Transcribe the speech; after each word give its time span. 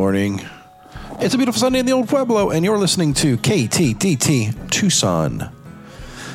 Morning. 0.00 0.40
It's 1.18 1.34
a 1.34 1.36
beautiful 1.36 1.60
Sunday 1.60 1.78
in 1.78 1.84
the 1.84 1.92
Old 1.92 2.08
Pueblo, 2.08 2.48
and 2.48 2.64
you're 2.64 2.78
listening 2.78 3.12
to 3.14 3.36
KTDT 3.36 4.70
Tucson. 4.70 5.52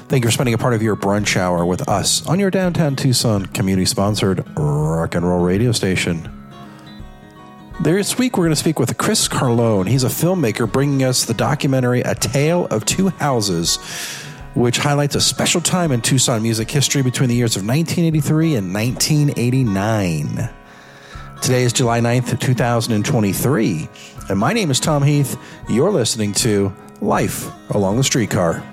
Thank 0.07 0.23
you 0.23 0.27
for 0.27 0.31
spending 0.31 0.53
a 0.53 0.59
part 0.59 0.75
of 0.75 0.83
your 0.83 0.95
brunch 0.95 1.35
hour 1.35 1.65
with 1.65 1.89
us 1.89 2.23
on 2.27 2.39
your 2.39 2.51
downtown 2.51 2.95
Tucson 2.95 3.47
community 3.47 3.87
sponsored 3.87 4.47
rock 4.55 5.15
and 5.15 5.27
roll 5.27 5.43
radio 5.43 5.71
station. 5.71 6.31
This 7.81 8.19
week, 8.19 8.37
we're 8.37 8.43
going 8.43 8.51
to 8.51 8.55
speak 8.55 8.77
with 8.77 8.95
Chris 8.99 9.27
Carlone. 9.27 9.89
He's 9.89 10.03
a 10.03 10.09
filmmaker 10.09 10.71
bringing 10.71 11.03
us 11.03 11.25
the 11.25 11.33
documentary 11.33 12.01
A 12.01 12.13
Tale 12.13 12.67
of 12.67 12.85
Two 12.85 13.09
Houses, 13.09 13.77
which 14.53 14.77
highlights 14.77 15.15
a 15.15 15.21
special 15.21 15.59
time 15.59 15.91
in 15.91 16.01
Tucson 16.01 16.43
music 16.43 16.69
history 16.69 17.01
between 17.01 17.29
the 17.29 17.35
years 17.35 17.55
of 17.55 17.65
1983 17.65 18.57
and 18.57 18.71
1989. 18.71 20.49
Today 21.45 21.61
is 21.61 21.73
July 21.73 21.99
9th, 21.99 22.39
2023, 22.39 23.87
and 24.29 24.39
my 24.39 24.51
name 24.51 24.71
is 24.71 24.79
Tom 24.79 25.03
Heath. 25.03 25.37
You're 25.69 25.91
listening 25.91 26.33
to 26.33 26.73
Life 27.01 27.51
Along 27.69 27.97
the 27.97 28.03
Streetcar. 28.03 28.63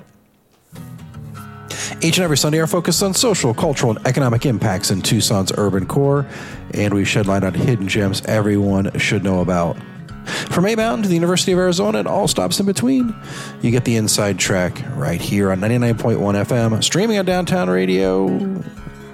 Each 2.01 2.17
and 2.17 2.23
every 2.23 2.35
Sunday, 2.35 2.59
our 2.59 2.65
focus 2.65 3.03
on 3.03 3.13
social, 3.13 3.53
cultural, 3.53 3.95
and 3.95 4.07
economic 4.07 4.47
impacts 4.47 4.89
in 4.89 5.03
Tucson's 5.03 5.51
urban 5.55 5.85
core, 5.85 6.25
and 6.73 6.95
we 6.95 7.05
shed 7.05 7.27
light 7.27 7.43
on 7.43 7.53
hidden 7.53 7.87
gems 7.87 8.23
everyone 8.25 8.97
should 8.97 9.23
know 9.23 9.41
about. 9.41 9.77
From 10.25 10.65
A 10.65 10.73
Mountain 10.73 11.03
to 11.03 11.09
the 11.09 11.15
University 11.15 11.51
of 11.51 11.59
Arizona 11.59 11.99
and 11.99 12.07
all 12.07 12.27
stops 12.27 12.59
in 12.59 12.65
between, 12.65 13.15
you 13.61 13.69
get 13.69 13.85
the 13.85 13.97
inside 13.97 14.39
track 14.39 14.83
right 14.95 15.21
here 15.21 15.51
on 15.51 15.59
99.1 15.59 16.17
FM, 16.17 16.83
streaming 16.83 17.19
on 17.19 17.25
Downtown 17.25 17.69
Radio. 17.69 18.63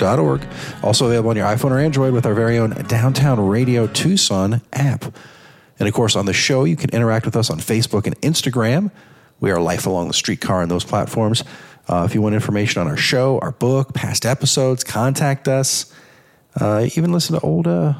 Org. 0.01 0.47
Also 0.81 1.05
available 1.07 1.31
on 1.31 1.35
your 1.35 1.45
iPhone 1.45 1.71
or 1.71 1.79
Android 1.79 2.13
with 2.13 2.25
our 2.25 2.33
very 2.33 2.57
own 2.57 2.71
Downtown 2.87 3.39
Radio 3.47 3.87
Tucson 3.87 4.61
app. 4.71 5.13
And 5.79 5.87
of 5.87 5.93
course, 5.93 6.15
on 6.15 6.25
the 6.25 6.33
show, 6.33 6.63
you 6.63 6.75
can 6.75 6.89
interact 6.91 7.25
with 7.25 7.35
us 7.35 7.49
on 7.49 7.59
Facebook 7.59 8.05
and 8.05 8.19
Instagram. 8.21 8.91
We 9.39 9.51
are 9.51 9.59
Life 9.59 9.85
Along 9.85 10.07
the 10.07 10.13
Streetcar 10.13 10.61
on 10.61 10.69
those 10.69 10.83
platforms. 10.83 11.43
Uh, 11.87 12.03
if 12.07 12.13
you 12.13 12.21
want 12.21 12.35
information 12.35 12.81
on 12.81 12.87
our 12.87 12.97
show, 12.97 13.39
our 13.39 13.51
book, 13.51 13.93
past 13.93 14.25
episodes, 14.25 14.83
contact 14.83 15.47
us. 15.47 15.93
Uh, 16.59 16.87
even 16.95 17.11
listen 17.11 17.39
to 17.39 17.41
old 17.41 17.67
uh, 17.67 17.93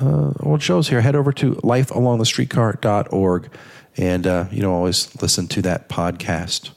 uh 0.00 0.32
old 0.40 0.62
shows 0.62 0.88
here. 0.88 1.00
Head 1.00 1.16
over 1.16 1.32
to 1.32 1.54
lifealongthestreetcar.org 1.56 3.50
and 3.96 4.26
uh, 4.26 4.46
you 4.50 4.62
know 4.62 4.72
always 4.72 5.14
listen 5.22 5.46
to 5.48 5.62
that 5.62 5.88
podcast. 5.88 6.70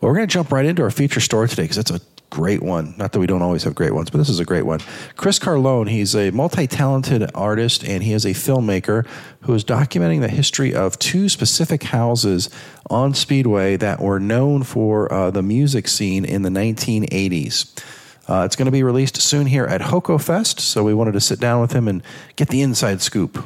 Well, 0.00 0.10
we're 0.10 0.14
going 0.14 0.28
to 0.28 0.32
jump 0.32 0.52
right 0.52 0.64
into 0.64 0.82
our 0.82 0.90
feature 0.90 1.20
story 1.20 1.48
today 1.48 1.64
because 1.64 1.78
it's 1.78 1.90
a 1.90 2.00
great 2.30 2.62
one. 2.62 2.94
Not 2.96 3.12
that 3.12 3.20
we 3.20 3.26
don't 3.26 3.42
always 3.42 3.64
have 3.64 3.74
great 3.74 3.94
ones, 3.94 4.10
but 4.10 4.18
this 4.18 4.28
is 4.28 4.40
a 4.40 4.44
great 4.44 4.66
one. 4.66 4.80
Chris 5.16 5.38
Carlone, 5.38 5.88
he's 5.88 6.14
a 6.14 6.30
multi 6.30 6.66
talented 6.66 7.30
artist 7.34 7.84
and 7.84 8.02
he 8.02 8.12
is 8.12 8.24
a 8.24 8.30
filmmaker 8.30 9.06
who 9.42 9.54
is 9.54 9.64
documenting 9.64 10.20
the 10.20 10.28
history 10.28 10.74
of 10.74 10.98
two 10.98 11.28
specific 11.28 11.84
houses 11.84 12.50
on 12.90 13.14
Speedway 13.14 13.76
that 13.76 14.00
were 14.00 14.20
known 14.20 14.62
for 14.62 15.12
uh, 15.12 15.30
the 15.30 15.42
music 15.42 15.88
scene 15.88 16.24
in 16.24 16.42
the 16.42 16.50
1980s. 16.50 17.82
Uh, 18.28 18.42
it's 18.44 18.56
going 18.56 18.66
to 18.66 18.72
be 18.72 18.82
released 18.82 19.16
soon 19.16 19.46
here 19.46 19.64
at 19.64 19.80
Hoco 19.80 20.22
Fest, 20.22 20.60
so 20.60 20.84
we 20.84 20.92
wanted 20.92 21.12
to 21.12 21.20
sit 21.20 21.40
down 21.40 21.62
with 21.62 21.72
him 21.72 21.88
and 21.88 22.02
get 22.36 22.48
the 22.48 22.60
inside 22.60 23.00
scoop. 23.00 23.42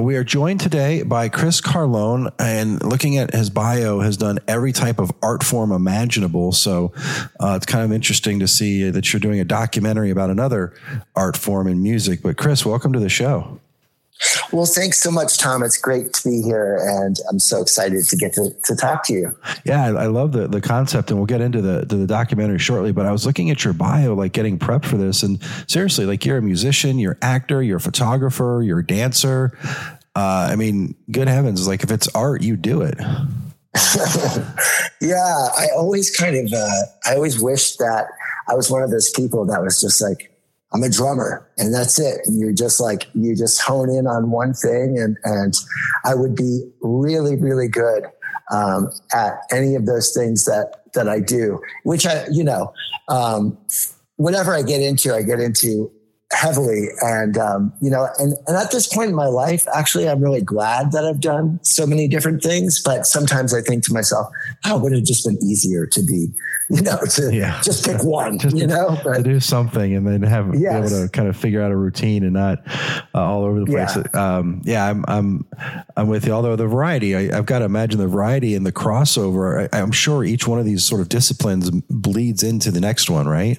We 0.00 0.16
are 0.16 0.24
joined 0.24 0.60
today 0.60 1.02
by 1.02 1.28
Chris 1.28 1.60
Carlone, 1.60 2.32
and 2.38 2.82
looking 2.82 3.18
at 3.18 3.34
his 3.34 3.50
bio, 3.50 4.00
has 4.00 4.16
done 4.16 4.38
every 4.48 4.72
type 4.72 4.98
of 4.98 5.12
art 5.22 5.44
form 5.44 5.70
imaginable. 5.70 6.52
So 6.52 6.92
uh, 7.38 7.54
it's 7.56 7.66
kind 7.66 7.84
of 7.84 7.92
interesting 7.92 8.40
to 8.40 8.48
see 8.48 8.88
that 8.88 9.12
you're 9.12 9.20
doing 9.20 9.40
a 9.40 9.44
documentary 9.44 10.10
about 10.10 10.30
another 10.30 10.72
art 11.14 11.36
form 11.36 11.66
in 11.66 11.82
music. 11.82 12.22
But 12.22 12.38
Chris, 12.38 12.64
welcome 12.64 12.92
to 12.94 13.00
the 13.00 13.10
show. 13.10 13.60
Well, 14.52 14.66
thanks 14.66 15.00
so 15.00 15.10
much, 15.10 15.38
Tom. 15.38 15.62
It's 15.62 15.78
great 15.78 16.12
to 16.14 16.28
be 16.28 16.42
here, 16.42 16.78
and 16.80 17.16
I'm 17.28 17.38
so 17.38 17.62
excited 17.62 18.04
to 18.04 18.16
get 18.16 18.34
to, 18.34 18.50
to 18.64 18.76
talk 18.76 19.04
to 19.06 19.12
you. 19.12 19.36
Yeah, 19.64 19.84
I, 19.84 20.04
I 20.04 20.06
love 20.06 20.32
the, 20.32 20.46
the 20.46 20.60
concept, 20.60 21.10
and 21.10 21.18
we'll 21.18 21.26
get 21.26 21.40
into 21.40 21.60
the 21.60 21.84
the 21.86 22.06
documentary 22.06 22.58
shortly. 22.58 22.92
But 22.92 23.06
I 23.06 23.12
was 23.12 23.26
looking 23.26 23.50
at 23.50 23.64
your 23.64 23.72
bio, 23.72 24.14
like 24.14 24.32
getting 24.32 24.58
prepped 24.58 24.84
for 24.84 24.96
this, 24.96 25.22
and 25.22 25.42
seriously, 25.66 26.06
like 26.06 26.24
you're 26.24 26.38
a 26.38 26.42
musician, 26.42 26.98
you're 26.98 27.18
actor, 27.22 27.62
you're 27.62 27.78
a 27.78 27.80
photographer, 27.80 28.62
you're 28.64 28.80
a 28.80 28.86
dancer. 28.86 29.58
Uh, 30.14 30.48
I 30.50 30.56
mean, 30.56 30.94
good 31.10 31.28
heavens, 31.28 31.66
like 31.66 31.82
if 31.82 31.90
it's 31.90 32.08
art, 32.14 32.42
you 32.42 32.56
do 32.56 32.82
it. 32.82 32.98
yeah, 35.00 35.48
I 35.56 35.68
always 35.74 36.14
kind 36.14 36.36
of, 36.36 36.52
uh, 36.52 36.82
I 37.06 37.14
always 37.14 37.40
wish 37.40 37.76
that 37.76 38.08
I 38.48 38.54
was 38.54 38.70
one 38.70 38.82
of 38.82 38.90
those 38.90 39.10
people 39.10 39.46
that 39.46 39.62
was 39.62 39.80
just 39.80 40.02
like, 40.02 40.31
I'm 40.72 40.82
a 40.82 40.88
drummer 40.88 41.48
and 41.58 41.74
that's 41.74 41.98
it. 41.98 42.20
And 42.26 42.40
you're 42.40 42.52
just 42.52 42.80
like, 42.80 43.08
you 43.14 43.36
just 43.36 43.60
hone 43.60 43.90
in 43.90 44.06
on 44.06 44.30
one 44.30 44.54
thing 44.54 44.98
and, 44.98 45.16
and 45.24 45.54
I 46.04 46.14
would 46.14 46.34
be 46.34 46.62
really, 46.80 47.36
really 47.36 47.68
good, 47.68 48.06
um, 48.50 48.90
at 49.14 49.34
any 49.50 49.74
of 49.74 49.86
those 49.86 50.12
things 50.12 50.44
that, 50.46 50.82
that 50.94 51.08
I 51.08 51.20
do, 51.20 51.60
which 51.84 52.06
I, 52.06 52.26
you 52.30 52.44
know, 52.44 52.72
um, 53.08 53.58
whatever 54.16 54.54
I 54.54 54.62
get 54.62 54.80
into, 54.80 55.14
I 55.14 55.22
get 55.22 55.40
into 55.40 55.90
heavily. 56.32 56.88
And, 57.02 57.36
um, 57.36 57.72
you 57.80 57.90
know, 57.90 58.08
and, 58.18 58.34
and 58.46 58.56
at 58.56 58.70
this 58.70 58.86
point 58.86 59.10
in 59.10 59.14
my 59.14 59.26
life, 59.26 59.66
actually, 59.74 60.08
I'm 60.08 60.22
really 60.22 60.40
glad 60.40 60.92
that 60.92 61.04
I've 61.04 61.20
done 61.20 61.60
so 61.62 61.86
many 61.86 62.08
different 62.08 62.42
things. 62.42 62.82
But 62.82 63.06
sometimes 63.06 63.52
I 63.52 63.60
think 63.60 63.84
to 63.84 63.92
myself, 63.92 64.28
oh, 64.64 64.78
would 64.78 64.92
have 64.92 65.04
just 65.04 65.26
been 65.26 65.38
easier 65.42 65.86
to 65.86 66.02
be, 66.02 66.28
you 66.70 66.82
know, 66.82 66.98
to 66.98 67.34
yeah. 67.34 67.60
just 67.62 67.84
pick 67.84 68.02
one, 68.02 68.38
just 68.38 68.56
you 68.56 68.66
know, 68.66 68.98
but, 69.04 69.18
to 69.18 69.22
do 69.22 69.40
something 69.40 69.94
and 69.94 70.06
then 70.06 70.22
have 70.22 70.54
yes. 70.54 70.72
be 70.72 70.96
able 70.96 71.06
to 71.06 71.10
kind 71.10 71.28
of 71.28 71.36
figure 71.36 71.62
out 71.62 71.70
a 71.70 71.76
routine 71.76 72.22
and 72.22 72.32
not 72.32 72.62
uh, 73.14 73.20
all 73.20 73.44
over 73.44 73.60
the 73.60 73.66
place. 73.66 73.96
Yeah. 73.96 74.36
Um, 74.36 74.62
yeah, 74.64 74.88
I'm, 74.88 75.04
I'm, 75.08 75.46
I'm 75.96 76.08
with 76.08 76.26
you. 76.26 76.32
Although 76.32 76.56
the 76.56 76.66
variety, 76.66 77.16
I, 77.16 77.34
have 77.34 77.46
got 77.46 77.60
to 77.60 77.64
imagine 77.64 77.98
the 77.98 78.08
variety 78.08 78.54
and 78.54 78.64
the 78.64 78.72
crossover. 78.72 79.68
I, 79.72 79.78
I'm 79.78 79.92
sure 79.92 80.24
each 80.24 80.46
one 80.46 80.58
of 80.58 80.64
these 80.64 80.84
sort 80.84 81.00
of 81.00 81.08
disciplines 81.08 81.70
bleeds 81.70 82.42
into 82.42 82.70
the 82.70 82.80
next 82.80 83.10
one, 83.10 83.26
right? 83.26 83.58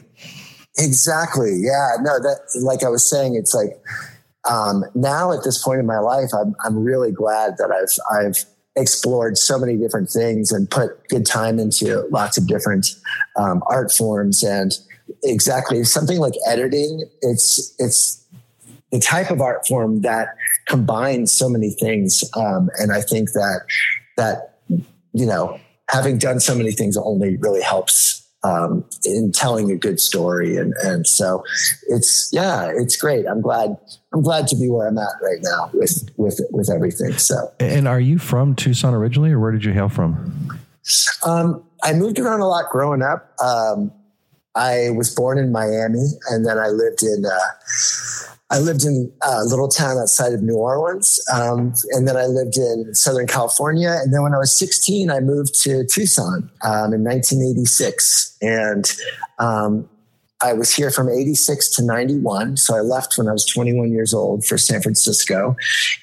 Exactly. 0.77 1.51
Yeah. 1.61 1.97
No, 2.01 2.19
that, 2.19 2.39
like 2.61 2.83
I 2.83 2.89
was 2.89 3.07
saying, 3.07 3.35
it's 3.35 3.53
like, 3.53 3.79
um, 4.49 4.83
now 4.95 5.31
at 5.31 5.43
this 5.43 5.63
point 5.63 5.79
in 5.79 5.85
my 5.85 5.99
life, 5.99 6.29
I'm, 6.33 6.55
I'm 6.65 6.83
really 6.83 7.11
glad 7.11 7.57
that 7.57 7.71
I've, 7.71 8.25
I've 8.25 8.45
explored 8.75 9.37
so 9.37 9.59
many 9.59 9.77
different 9.77 10.09
things 10.09 10.51
and 10.51 10.69
put 10.69 11.07
good 11.09 11.25
time 11.25 11.59
into 11.59 12.07
lots 12.11 12.37
of 12.37 12.47
different, 12.47 12.87
um, 13.35 13.61
art 13.67 13.91
forms 13.91 14.43
and 14.43 14.77
exactly 15.23 15.83
something 15.83 16.19
like 16.19 16.33
editing. 16.47 17.03
It's, 17.21 17.75
it's 17.77 18.23
the 18.91 18.99
type 18.99 19.29
of 19.29 19.41
art 19.41 19.67
form 19.67 20.01
that 20.01 20.29
combines 20.67 21.31
so 21.31 21.49
many 21.49 21.71
things. 21.71 22.23
Um, 22.35 22.69
and 22.79 22.91
I 22.91 23.01
think 23.01 23.31
that, 23.33 23.61
that, 24.17 24.59
you 24.69 25.25
know, 25.25 25.59
having 25.89 26.17
done 26.17 26.39
so 26.39 26.55
many 26.55 26.71
things 26.71 26.97
only 26.97 27.37
really 27.37 27.61
helps 27.61 28.22
um, 28.43 28.85
in 29.05 29.31
telling 29.31 29.71
a 29.71 29.75
good 29.75 29.99
story. 29.99 30.57
And, 30.57 30.73
and 30.83 31.07
so 31.07 31.43
it's, 31.87 32.29
yeah, 32.33 32.71
it's 32.75 32.97
great. 32.97 33.25
I'm 33.27 33.41
glad, 33.41 33.77
I'm 34.13 34.21
glad 34.21 34.47
to 34.49 34.55
be 34.55 34.69
where 34.69 34.87
I'm 34.87 34.97
at 34.97 35.13
right 35.21 35.39
now 35.41 35.69
with, 35.73 36.09
with, 36.17 36.39
with 36.51 36.69
everything. 36.69 37.13
So, 37.13 37.51
and 37.59 37.87
are 37.87 37.99
you 37.99 38.17
from 38.17 38.55
Tucson 38.55 38.93
originally 38.93 39.31
or 39.31 39.39
where 39.39 39.51
did 39.51 39.63
you 39.63 39.71
hail 39.71 39.89
from? 39.89 40.59
Um, 41.25 41.63
I 41.83 41.93
moved 41.93 42.19
around 42.19 42.41
a 42.41 42.47
lot 42.47 42.69
growing 42.69 43.01
up. 43.01 43.33
Um, 43.41 43.91
I 44.55 44.89
was 44.91 45.13
born 45.13 45.37
in 45.37 45.51
Miami 45.51 46.05
and 46.29 46.45
then 46.45 46.57
I 46.57 46.67
lived 46.67 47.01
in, 47.03 47.25
uh, 47.25 47.39
I 48.49 48.59
lived 48.59 48.85
in 48.85 49.11
a 49.23 49.43
little 49.45 49.67
town 49.67 49.97
outside 49.97 50.33
of 50.33 50.43
New 50.43 50.57
Orleans. 50.57 51.19
Um, 51.33 51.73
and 51.91 52.07
then 52.07 52.15
I 52.15 52.25
lived 52.25 52.57
in 52.57 52.93
Southern 52.93 53.25
California. 53.25 53.97
And 54.03 54.13
then 54.13 54.21
when 54.21 54.35
I 54.35 54.37
was 54.37 54.55
16, 54.55 55.09
I 55.09 55.21
moved 55.21 55.59
to 55.63 55.85
Tucson 55.85 56.51
um, 56.63 56.93
in 56.93 57.03
1986. 57.03 58.37
And 58.41 58.93
um, 59.39 59.89
I 60.43 60.53
was 60.53 60.73
here 60.75 60.91
from 60.91 61.09
86 61.09 61.69
to 61.69 61.85
91. 61.85 62.57
So 62.57 62.75
I 62.75 62.81
left 62.81 63.17
when 63.17 63.29
I 63.29 63.31
was 63.31 63.45
21 63.45 63.91
years 63.91 64.13
old 64.13 64.45
for 64.45 64.57
San 64.57 64.81
Francisco. 64.81 65.55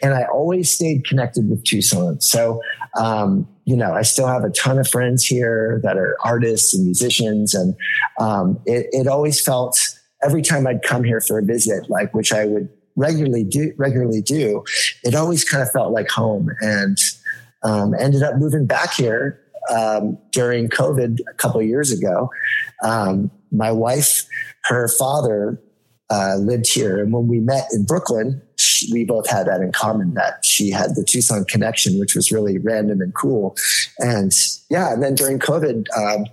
And 0.03 0.15
I 0.15 0.25
always 0.25 0.71
stayed 0.71 1.07
connected 1.07 1.49
with 1.49 1.63
Tucson. 1.63 2.21
So, 2.21 2.63
um, 2.99 3.47
you 3.67 3.77
know, 3.77 3.93
I 3.93 4.03
still 4.03 4.27
have 4.27 4.43
a 4.43 4.51
ton 4.51 4.79
of 4.79 4.89
friends 4.89 5.25
here 5.25 5.81
that 5.85 5.99
are 5.99 6.17
artists 6.25 6.75
and 6.75 6.87
musicians. 6.87 7.55
And 7.55 7.77
um, 8.19 8.59
it, 8.65 8.87
it 8.93 9.07
always 9.07 9.41
felt, 9.41 9.79
every 10.23 10.43
time 10.43 10.67
I'd 10.67 10.83
come 10.83 11.05
here 11.05 11.21
for 11.21 11.39
a 11.39 11.43
visit, 11.43 11.91
like 11.91 12.15
which 12.15 12.33
I 12.33 12.47
would 12.47 12.69
regularly 12.97 13.45
do, 13.45 13.73
regularly 13.77 14.23
do, 14.23 14.65
it 15.05 15.15
always 15.15 15.45
kind 15.45 15.63
of 15.63 15.71
felt 15.71 15.93
like 15.93 16.09
home. 16.09 16.49
And 16.63 16.99
um, 17.63 17.95
ended 17.95 18.23
up 18.23 18.37
moving 18.37 18.65
back 18.65 18.95
here 18.95 19.39
um, 19.71 20.17
during 20.33 20.69
COVID 20.69 21.19
a 21.31 21.35
couple 21.35 21.61
years 21.61 21.93
ago. 21.93 22.31
Um, 22.83 23.31
my 23.51 23.73
wife, 23.73 24.25
her 24.65 24.89
father 24.89 25.61
uh, 26.11 26.37
lived 26.37 26.67
here, 26.67 27.01
and 27.01 27.13
when 27.13 27.29
we 27.29 27.41
met 27.41 27.69
in 27.73 27.85
Brooklyn, 27.85 28.43
we 28.93 29.05
both 29.05 29.29
had 29.29 29.47
that 29.47 29.61
in 29.61 29.73
common 29.73 30.15
that 30.15 30.45
she 30.45 30.71
had 30.71 30.95
the 30.97 31.05
Tucson 31.05 31.45
connection, 31.45 31.99
which 31.99 32.15
was 32.15 32.33
really 32.33 32.59
random 32.59 33.01
and 33.01 33.15
cool. 33.15 33.57
And 33.99 34.33
yeah, 34.71 34.93
and 34.93 35.03
then 35.03 35.15
during 35.15 35.39
COVID 35.39 35.87
um, 35.97 36.27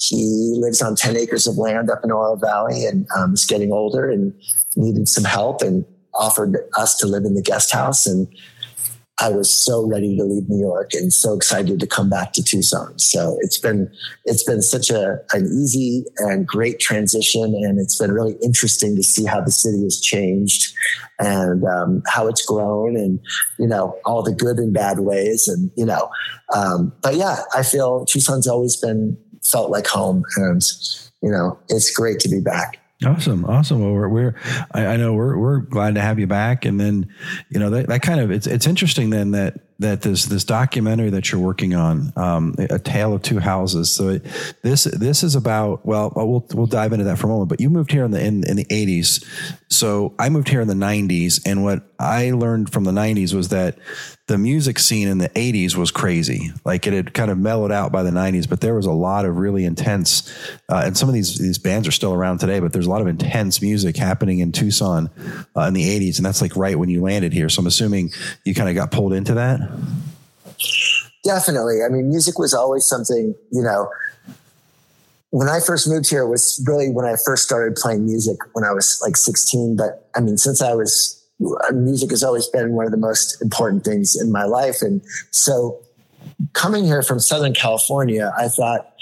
he 0.00 0.54
lives 0.56 0.80
on 0.80 0.96
10 0.96 1.16
acres 1.16 1.46
of 1.46 1.58
land 1.58 1.90
up 1.90 2.00
in 2.04 2.10
Oro 2.10 2.36
Valley 2.36 2.86
and 2.86 3.06
um, 3.16 3.34
is 3.34 3.44
getting 3.44 3.72
older 3.72 4.08
and 4.08 4.32
needed 4.76 5.08
some 5.08 5.24
help. 5.24 5.62
And 5.62 5.84
offered 6.18 6.56
us 6.76 6.96
to 6.96 7.06
live 7.06 7.24
in 7.24 7.34
the 7.34 7.42
guest 7.42 7.72
house. 7.72 8.06
And 8.06 8.28
I 9.20 9.30
was 9.30 9.50
so 9.50 9.84
ready 9.84 10.16
to 10.16 10.24
leave 10.24 10.48
New 10.48 10.60
York 10.60 10.94
and 10.94 11.12
so 11.12 11.34
excited 11.34 11.80
to 11.80 11.86
come 11.86 12.08
back 12.08 12.32
to 12.34 12.42
Tucson. 12.42 12.96
So 12.98 13.36
it's 13.40 13.58
been 13.58 13.90
it's 14.24 14.44
been 14.44 14.62
such 14.62 14.90
a 14.90 15.18
an 15.32 15.46
easy 15.46 16.04
and 16.18 16.46
great 16.46 16.78
transition, 16.78 17.42
and 17.42 17.80
it's 17.80 17.98
been 17.98 18.12
really 18.12 18.36
interesting 18.42 18.94
to 18.96 19.02
see 19.02 19.24
how 19.24 19.40
the 19.40 19.50
city 19.50 19.82
has 19.82 20.00
changed 20.00 20.72
and 21.18 21.64
um, 21.64 22.02
how 22.06 22.28
it's 22.28 22.44
grown, 22.44 22.96
and 22.96 23.18
you 23.58 23.66
know 23.66 23.98
all 24.04 24.22
the 24.22 24.32
good 24.32 24.58
and 24.58 24.72
bad 24.72 25.00
ways, 25.00 25.48
and 25.48 25.70
you 25.76 25.84
know. 25.84 26.10
Um, 26.54 26.92
but 27.02 27.16
yeah, 27.16 27.38
I 27.54 27.62
feel 27.62 28.04
Tucson's 28.06 28.46
always 28.46 28.76
been 28.76 29.18
felt 29.42 29.70
like 29.70 29.86
home, 29.86 30.24
and 30.36 30.62
you 31.22 31.30
know 31.30 31.58
it's 31.68 31.90
great 31.90 32.20
to 32.20 32.28
be 32.28 32.40
back. 32.40 32.78
Awesome, 33.04 33.44
awesome. 33.44 33.80
Well, 33.80 33.92
we're, 33.92 34.08
we're 34.08 34.34
I, 34.72 34.86
I, 34.86 34.96
know 34.96 35.14
we're 35.14 35.38
we're 35.38 35.58
glad 35.58 35.94
to 35.94 36.00
have 36.00 36.18
you 36.18 36.26
back, 36.26 36.64
and 36.64 36.80
then 36.80 37.08
you 37.48 37.60
know 37.60 37.70
that, 37.70 37.86
that 37.86 38.02
kind 38.02 38.18
of 38.18 38.32
it's 38.32 38.48
it's 38.48 38.66
interesting 38.66 39.10
then 39.10 39.30
that 39.32 39.67
that 39.80 40.02
this 40.02 40.26
this 40.26 40.44
documentary 40.44 41.10
that 41.10 41.30
you're 41.30 41.40
working 41.40 41.74
on, 41.74 42.12
um, 42.16 42.54
a 42.58 42.78
tale 42.78 43.14
of 43.14 43.22
two 43.22 43.38
houses. 43.38 43.90
So 43.90 44.18
this 44.62 44.84
this 44.84 45.22
is 45.22 45.36
about 45.36 45.86
well, 45.86 46.12
we'll 46.16 46.46
we'll 46.52 46.66
dive 46.66 46.92
into 46.92 47.04
that 47.04 47.18
for 47.18 47.26
a 47.26 47.30
moment. 47.30 47.48
But 47.48 47.60
you 47.60 47.70
moved 47.70 47.92
here 47.92 48.04
in 48.04 48.10
the 48.10 48.24
in, 48.24 48.44
in 48.48 48.56
the 48.56 48.64
80s, 48.64 49.24
so 49.68 50.14
I 50.18 50.30
moved 50.30 50.48
here 50.48 50.60
in 50.60 50.68
the 50.68 50.74
90s, 50.74 51.40
and 51.46 51.62
what 51.62 51.82
I 51.98 52.32
learned 52.32 52.72
from 52.72 52.84
the 52.84 52.90
90s 52.90 53.34
was 53.34 53.48
that 53.48 53.78
the 54.28 54.38
music 54.38 54.78
scene 54.78 55.08
in 55.08 55.18
the 55.18 55.30
80s 55.30 55.74
was 55.74 55.90
crazy. 55.90 56.52
Like 56.64 56.86
it 56.86 56.92
had 56.92 57.14
kind 57.14 57.30
of 57.30 57.38
mellowed 57.38 57.72
out 57.72 57.92
by 57.92 58.02
the 58.02 58.10
90s, 58.10 58.48
but 58.48 58.60
there 58.60 58.74
was 58.74 58.86
a 58.86 58.92
lot 58.92 59.24
of 59.24 59.36
really 59.36 59.64
intense, 59.64 60.32
uh, 60.68 60.82
and 60.84 60.96
some 60.96 61.08
of 61.08 61.14
these 61.14 61.38
these 61.38 61.58
bands 61.58 61.86
are 61.86 61.92
still 61.92 62.12
around 62.12 62.38
today. 62.38 62.58
But 62.60 62.72
there's 62.72 62.86
a 62.86 62.90
lot 62.90 63.00
of 63.00 63.06
intense 63.06 63.62
music 63.62 63.96
happening 63.96 64.40
in 64.40 64.50
Tucson 64.52 65.10
uh, 65.56 65.62
in 65.62 65.74
the 65.74 65.84
80s, 65.84 66.16
and 66.16 66.26
that's 66.26 66.42
like 66.42 66.56
right 66.56 66.78
when 66.78 66.88
you 66.88 67.00
landed 67.00 67.32
here. 67.32 67.48
So 67.48 67.60
I'm 67.60 67.66
assuming 67.66 68.10
you 68.44 68.54
kind 68.54 68.68
of 68.68 68.74
got 68.74 68.90
pulled 68.90 69.12
into 69.12 69.34
that. 69.34 69.60
Definitely. 71.24 71.82
I 71.84 71.88
mean, 71.88 72.08
music 72.08 72.38
was 72.38 72.54
always 72.54 72.84
something, 72.84 73.34
you 73.50 73.62
know, 73.62 73.90
when 75.30 75.48
I 75.48 75.60
first 75.60 75.88
moved 75.88 76.08
here 76.08 76.26
was 76.26 76.64
really 76.66 76.90
when 76.90 77.04
I 77.04 77.16
first 77.24 77.44
started 77.44 77.76
playing 77.76 78.06
music 78.06 78.38
when 78.54 78.64
I 78.64 78.72
was 78.72 79.00
like 79.02 79.16
16. 79.16 79.76
But 79.76 80.08
I 80.14 80.20
mean, 80.20 80.38
since 80.38 80.62
I 80.62 80.74
was, 80.74 81.22
uh, 81.68 81.72
music 81.72 82.10
has 82.10 82.22
always 82.22 82.46
been 82.46 82.72
one 82.72 82.86
of 82.86 82.92
the 82.92 82.98
most 82.98 83.40
important 83.42 83.84
things 83.84 84.16
in 84.18 84.32
my 84.32 84.44
life. 84.44 84.80
And 84.80 85.02
so 85.30 85.78
coming 86.54 86.84
here 86.84 87.02
from 87.02 87.20
Southern 87.20 87.52
California, 87.52 88.32
I 88.38 88.48
thought, 88.48 88.94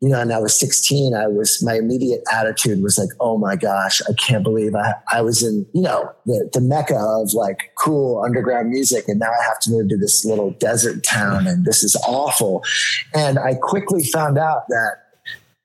you 0.00 0.08
know, 0.08 0.18
and 0.18 0.32
I 0.32 0.38
was 0.38 0.58
16, 0.58 1.14
I 1.14 1.26
was, 1.26 1.62
my 1.62 1.74
immediate 1.74 2.22
attitude 2.32 2.82
was 2.82 2.96
like, 2.96 3.10
oh 3.20 3.36
my 3.36 3.54
gosh, 3.54 4.00
I 4.08 4.14
can't 4.14 4.42
believe 4.42 4.74
I, 4.74 4.94
I 5.12 5.20
was 5.20 5.42
in, 5.42 5.66
you 5.74 5.82
know, 5.82 6.10
the, 6.24 6.48
the 6.54 6.60
mecca 6.62 6.96
of 6.96 7.34
like 7.34 7.72
cool 7.76 8.22
underground 8.24 8.70
music. 8.70 9.04
And 9.08 9.20
now 9.20 9.26
I 9.26 9.44
have 9.44 9.60
to 9.60 9.70
move 9.70 9.90
to 9.90 9.98
this 9.98 10.24
little 10.24 10.52
desert 10.52 11.04
town 11.04 11.46
and 11.46 11.66
this 11.66 11.82
is 11.82 11.96
awful. 12.08 12.62
And 13.14 13.38
I 13.38 13.54
quickly 13.60 14.02
found 14.04 14.38
out 14.38 14.62
that 14.68 14.92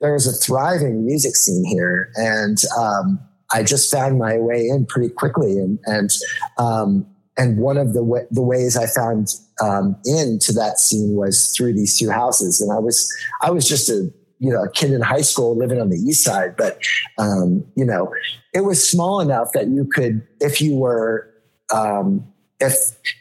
there 0.01 0.11
was 0.11 0.27
a 0.27 0.33
thriving 0.33 1.05
music 1.05 1.37
scene 1.37 1.63
here. 1.63 2.11
And, 2.15 2.57
um, 2.77 3.19
I 3.53 3.63
just 3.63 3.89
found 3.89 4.19
my 4.19 4.37
way 4.37 4.67
in 4.67 4.85
pretty 4.85 5.13
quickly. 5.13 5.59
And, 5.59 5.79
and, 5.85 6.09
um, 6.57 7.05
and 7.37 7.57
one 7.57 7.77
of 7.77 7.93
the 7.93 7.99
w- 7.99 8.27
the 8.31 8.41
ways 8.41 8.77
I 8.77 8.87
found 8.87 9.27
um, 9.61 9.97
into 10.05 10.53
that 10.53 10.79
scene 10.79 11.15
was 11.15 11.53
through 11.55 11.73
these 11.73 11.97
two 11.97 12.09
houses. 12.09 12.61
And 12.61 12.71
I 12.71 12.79
was 12.79 13.13
I 13.41 13.51
was 13.51 13.67
just 13.67 13.89
a 13.89 14.09
you 14.39 14.51
know, 14.51 14.63
a 14.63 14.71
kid 14.71 14.91
in 14.91 15.01
high 15.01 15.21
school 15.21 15.57
living 15.57 15.79
on 15.79 15.89
the 15.89 15.97
east 15.97 16.23
side, 16.23 16.55
but, 16.57 16.79
um, 17.17 17.65
you 17.75 17.85
know, 17.85 18.13
it 18.53 18.61
was 18.61 18.87
small 18.87 19.19
enough 19.19 19.49
that 19.53 19.67
you 19.67 19.85
could, 19.85 20.25
if 20.41 20.61
you 20.61 20.75
were, 20.75 21.31
um, 21.73 22.25
if, 22.59 22.73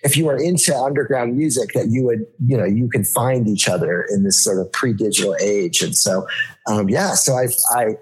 if 0.02 0.16
you 0.16 0.26
were 0.26 0.36
into 0.36 0.76
underground 0.76 1.36
music 1.36 1.72
that 1.74 1.88
you 1.88 2.04
would, 2.04 2.26
you 2.46 2.56
know, 2.56 2.64
you 2.64 2.88
could 2.88 3.06
find 3.06 3.48
each 3.48 3.68
other 3.68 4.06
in 4.10 4.22
this 4.22 4.38
sort 4.38 4.58
of 4.58 4.70
pre-digital 4.72 5.36
age. 5.40 5.82
And 5.82 5.96
so, 5.96 6.26
um, 6.66 6.88
yeah, 6.88 7.14
so 7.14 7.34
I, 7.34 7.48
I, 7.70 7.96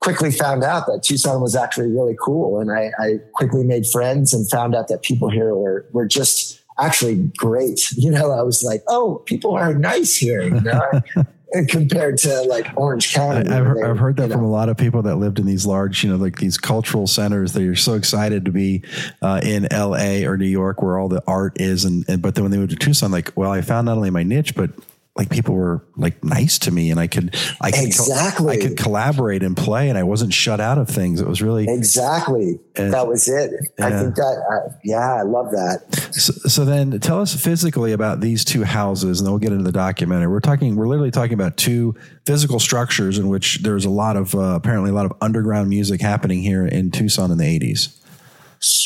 quickly 0.00 0.30
found 0.30 0.64
out 0.64 0.86
that 0.86 1.02
Tucson 1.02 1.42
was 1.42 1.54
actually 1.54 1.90
really 1.90 2.16
cool. 2.18 2.58
And 2.58 2.70
I, 2.70 2.90
I, 2.98 3.18
quickly 3.34 3.64
made 3.64 3.86
friends 3.86 4.32
and 4.32 4.48
found 4.48 4.74
out 4.74 4.88
that 4.88 5.02
people 5.02 5.28
here 5.28 5.54
were, 5.54 5.86
were 5.92 6.06
just 6.06 6.60
actually 6.78 7.30
great. 7.36 7.80
You 7.96 8.10
know, 8.10 8.32
I 8.32 8.42
was 8.42 8.62
like, 8.62 8.82
oh, 8.88 9.22
people 9.26 9.54
are 9.54 9.74
nice 9.74 10.16
here. 10.16 10.42
You 10.42 10.60
know, 10.62 10.82
compared 11.68 12.18
to 12.18 12.42
like 12.42 12.66
Orange 12.76 13.12
County. 13.12 13.48
I, 13.48 13.54
have 13.54 13.66
I've 13.78 13.98
heard 13.98 14.16
that 14.16 14.30
from 14.30 14.42
know. 14.42 14.46
a 14.46 14.50
lot 14.50 14.68
of 14.68 14.76
people 14.76 15.02
that 15.02 15.16
lived 15.16 15.38
in 15.38 15.46
these 15.46 15.66
large, 15.66 16.04
you 16.04 16.10
know, 16.10 16.16
like 16.16 16.38
these 16.38 16.58
cultural 16.58 17.06
centers 17.06 17.52
that 17.54 17.62
you're 17.62 17.74
so 17.74 17.94
excited 17.94 18.44
to 18.44 18.52
be 18.52 18.82
uh, 19.22 19.40
in 19.42 19.66
LA 19.72 20.26
or 20.28 20.36
New 20.36 20.46
York 20.46 20.82
where 20.82 20.98
all 20.98 21.08
the 21.08 21.22
art 21.26 21.60
is. 21.60 21.84
And, 21.84 22.04
and, 22.08 22.22
but 22.22 22.34
then 22.34 22.44
when 22.44 22.50
they 22.52 22.58
moved 22.58 22.70
to 22.70 22.76
Tucson, 22.76 23.10
like, 23.10 23.32
well, 23.36 23.50
I 23.50 23.62
found 23.62 23.86
not 23.86 23.96
only 23.96 24.10
my 24.10 24.22
niche, 24.22 24.54
but 24.54 24.70
like 25.16 25.28
people 25.28 25.54
were 25.54 25.84
like 25.96 26.22
nice 26.22 26.58
to 26.60 26.70
me 26.70 26.90
and 26.90 27.00
I 27.00 27.08
could, 27.08 27.36
I 27.60 27.72
could, 27.72 27.84
exactly. 27.84 28.56
I 28.56 28.60
could 28.60 28.76
collaborate 28.76 29.42
and 29.42 29.56
play 29.56 29.88
and 29.88 29.98
I 29.98 30.04
wasn't 30.04 30.32
shut 30.32 30.60
out 30.60 30.78
of 30.78 30.88
things. 30.88 31.20
It 31.20 31.26
was 31.26 31.42
really 31.42 31.68
exactly. 31.68 32.60
And, 32.76 32.92
that 32.92 33.08
was 33.08 33.26
it. 33.26 33.50
Yeah. 33.78 33.86
I 33.86 33.90
think 33.90 34.14
that, 34.14 34.44
uh, 34.50 34.72
yeah, 34.84 35.14
I 35.14 35.22
love 35.22 35.50
that. 35.50 36.12
So, 36.12 36.32
so, 36.48 36.64
then 36.64 37.00
tell 37.00 37.20
us 37.20 37.34
physically 37.34 37.92
about 37.92 38.20
these 38.20 38.44
two 38.44 38.62
houses 38.62 39.20
and 39.20 39.26
then 39.26 39.32
we'll 39.32 39.40
get 39.40 39.52
into 39.52 39.64
the 39.64 39.72
documentary. 39.72 40.28
We're 40.28 40.40
talking, 40.40 40.76
we're 40.76 40.88
literally 40.88 41.10
talking 41.10 41.34
about 41.34 41.56
two 41.56 41.96
physical 42.24 42.60
structures 42.60 43.18
in 43.18 43.28
which 43.28 43.62
there's 43.62 43.84
a 43.84 43.90
lot 43.90 44.16
of, 44.16 44.34
uh, 44.34 44.54
apparently 44.54 44.90
a 44.90 44.94
lot 44.94 45.06
of 45.06 45.12
underground 45.20 45.68
music 45.68 46.00
happening 46.00 46.40
here 46.40 46.64
in 46.64 46.92
Tucson 46.92 47.32
in 47.32 47.38
the 47.38 47.46
eighties. 47.46 48.00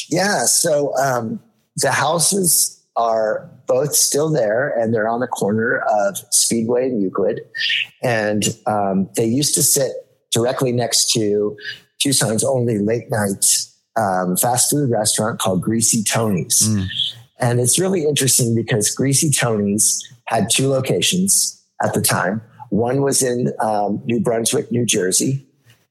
Yeah. 0.08 0.46
So, 0.46 0.96
um, 0.96 1.40
the 1.76 1.90
houses 1.90 2.80
are 2.96 3.50
both 3.66 3.94
still 3.94 4.30
there 4.30 4.68
and 4.68 4.94
they're 4.94 5.08
on 5.08 5.20
the 5.20 5.26
corner 5.26 5.78
of 5.78 6.16
Speedway 6.30 6.88
and 6.88 7.02
Euclid. 7.02 7.40
And 8.02 8.44
um, 8.66 9.08
they 9.16 9.26
used 9.26 9.54
to 9.54 9.62
sit 9.62 9.92
directly 10.30 10.72
next 10.72 11.10
to 11.12 11.56
Tucson's 12.00 12.44
only 12.44 12.78
late 12.78 13.10
night 13.10 13.66
um, 13.96 14.36
fast 14.36 14.70
food 14.70 14.90
restaurant 14.90 15.38
called 15.38 15.62
Greasy 15.62 16.02
Tony's. 16.02 16.68
Mm. 16.68 16.86
And 17.38 17.60
it's 17.60 17.78
really 17.78 18.04
interesting 18.04 18.54
because 18.54 18.90
Greasy 18.90 19.30
Tony's 19.30 20.02
had 20.26 20.50
two 20.50 20.68
locations 20.68 21.62
at 21.82 21.94
the 21.94 22.00
time. 22.00 22.42
One 22.70 23.02
was 23.02 23.22
in 23.22 23.52
um, 23.60 24.02
New 24.04 24.20
Brunswick, 24.20 24.70
New 24.72 24.84
Jersey, 24.84 25.46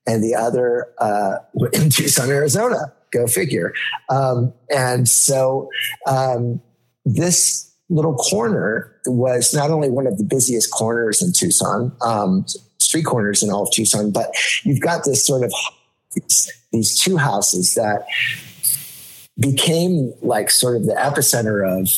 and 0.07 0.23
the 0.23 0.35
other 0.35 0.91
uh, 0.99 1.37
in 1.73 1.89
Tucson, 1.89 2.29
Arizona. 2.29 2.93
Go 3.11 3.27
figure. 3.27 3.73
Um, 4.09 4.53
and 4.75 5.07
so 5.07 5.69
um, 6.07 6.61
this 7.05 7.71
little 7.89 8.15
corner 8.15 8.95
was 9.05 9.53
not 9.53 9.69
only 9.69 9.89
one 9.89 10.07
of 10.07 10.17
the 10.17 10.23
busiest 10.23 10.71
corners 10.71 11.21
in 11.21 11.31
Tucson, 11.33 11.91
um, 12.01 12.45
street 12.79 13.03
corners 13.03 13.43
in 13.43 13.51
all 13.51 13.63
of 13.63 13.71
Tucson, 13.71 14.11
but 14.11 14.29
you've 14.63 14.81
got 14.81 15.03
this 15.05 15.25
sort 15.25 15.43
of 15.43 15.53
these, 16.13 16.51
these 16.71 16.99
two 16.99 17.17
houses 17.17 17.75
that 17.75 18.05
became 19.39 20.13
like 20.21 20.49
sort 20.51 20.77
of 20.77 20.85
the 20.85 20.93
epicenter 20.93 21.67
of 21.67 21.89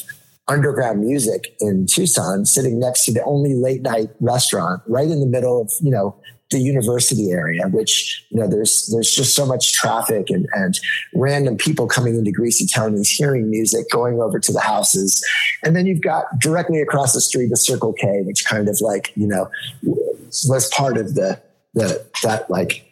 underground 0.48 1.02
music 1.02 1.56
in 1.60 1.86
Tucson, 1.86 2.46
sitting 2.46 2.80
next 2.80 3.06
to 3.06 3.14
the 3.14 3.24
only 3.24 3.56
late 3.56 3.82
night 3.82 4.10
restaurant 4.20 4.82
right 4.88 5.10
in 5.10 5.20
the 5.20 5.26
middle 5.26 5.62
of, 5.62 5.72
you 5.82 5.92
know, 5.92 6.16
the 6.56 6.62
university 6.62 7.32
area, 7.32 7.68
which, 7.68 8.26
you 8.30 8.40
know, 8.40 8.48
there's, 8.48 8.88
there's 8.88 9.14
just 9.14 9.36
so 9.36 9.46
much 9.46 9.74
traffic 9.74 10.30
and, 10.30 10.48
and 10.54 10.80
random 11.14 11.58
people 11.58 11.86
coming 11.86 12.16
into 12.16 12.32
Greasy 12.32 12.66
Tony's, 12.66 13.10
hearing 13.10 13.50
music, 13.50 13.90
going 13.92 14.22
over 14.22 14.40
to 14.40 14.52
the 14.54 14.62
houses. 14.62 15.22
And 15.64 15.76
then 15.76 15.86
you've 15.86 16.02
got 16.02 16.24
directly 16.40 16.82
across 16.82 17.14
the 17.14 17.20
street, 17.20 17.50
the 17.50 17.58
Circle 17.58 17.94
K, 17.94 18.22
which 18.22 18.46
kind 18.46 18.70
of 18.70 18.80
like, 18.80 19.12
you 19.16 19.28
know, 19.28 19.52
was 19.84 20.72
part 20.74 20.98
of 20.98 21.16
the, 21.16 21.42
the, 21.74 22.06
that 22.24 22.50
like 22.50 22.85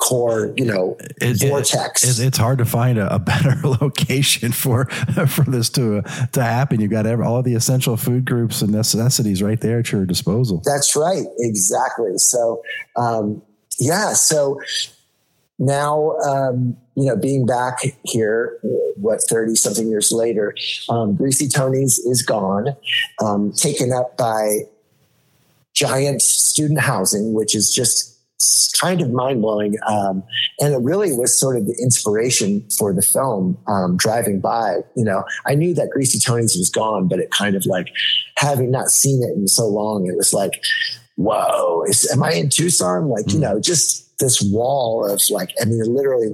core, 0.00 0.52
you 0.56 0.64
know, 0.64 0.96
it, 1.20 1.40
vortex. 1.40 2.02
It, 2.02 2.26
it's 2.26 2.38
hard 2.38 2.58
to 2.58 2.64
find 2.64 2.98
a, 2.98 3.14
a, 3.14 3.18
better 3.18 3.56
location 3.80 4.50
for 4.50 4.86
for 5.28 5.44
this 5.44 5.68
to 5.70 6.02
to 6.32 6.42
happen. 6.42 6.80
You've 6.80 6.90
got 6.90 7.06
every, 7.06 7.24
all 7.24 7.42
the 7.42 7.54
essential 7.54 7.96
food 7.96 8.24
groups 8.24 8.62
and 8.62 8.72
necessities 8.72 9.42
right 9.42 9.60
there 9.60 9.78
at 9.80 9.92
your 9.92 10.06
disposal. 10.06 10.62
That's 10.64 10.96
right, 10.96 11.26
exactly. 11.38 12.18
So, 12.18 12.62
um, 12.96 13.42
yeah, 13.78 14.14
so 14.14 14.60
now 15.58 16.16
um, 16.26 16.76
you 16.96 17.04
know, 17.04 17.16
being 17.16 17.46
back 17.46 17.80
here, 18.04 18.58
what 18.96 19.22
thirty 19.22 19.54
something 19.54 19.88
years 19.88 20.10
later, 20.10 20.54
um, 20.88 21.14
Greasy 21.14 21.46
Tony's 21.46 21.98
is 21.98 22.22
gone, 22.22 22.74
um, 23.22 23.52
taken 23.52 23.92
up 23.92 24.16
by 24.16 24.60
giant 25.74 26.22
student 26.22 26.80
housing, 26.80 27.32
which 27.34 27.54
is 27.54 27.72
just 27.72 28.19
kind 28.80 29.00
of 29.00 29.10
mind 29.10 29.42
blowing. 29.42 29.76
Um, 29.86 30.22
and 30.60 30.74
it 30.74 30.80
really 30.80 31.12
was 31.12 31.36
sort 31.36 31.56
of 31.56 31.66
the 31.66 31.76
inspiration 31.82 32.66
for 32.78 32.92
the 32.92 33.02
film, 33.02 33.58
um, 33.66 33.96
driving 33.96 34.40
by, 34.40 34.78
you 34.96 35.04
know, 35.04 35.24
I 35.46 35.54
knew 35.54 35.74
that 35.74 35.90
Greasy 35.90 36.18
Tony's 36.18 36.56
was 36.56 36.70
gone, 36.70 37.08
but 37.08 37.18
it 37.18 37.30
kind 37.30 37.54
of 37.54 37.66
like 37.66 37.88
having 38.36 38.70
not 38.70 38.88
seen 38.88 39.22
it 39.22 39.36
in 39.36 39.46
so 39.48 39.66
long, 39.66 40.06
it 40.06 40.16
was 40.16 40.32
like, 40.32 40.62
whoa, 41.16 41.84
is, 41.86 42.10
am 42.10 42.22
I 42.22 42.32
in 42.32 42.48
Tucson? 42.48 43.08
Like, 43.08 43.32
you 43.32 43.38
know, 43.38 43.60
just 43.60 44.18
this 44.18 44.40
wall 44.42 45.06
of 45.10 45.20
like, 45.30 45.50
I 45.60 45.66
mean, 45.66 45.82
literally, 45.84 46.30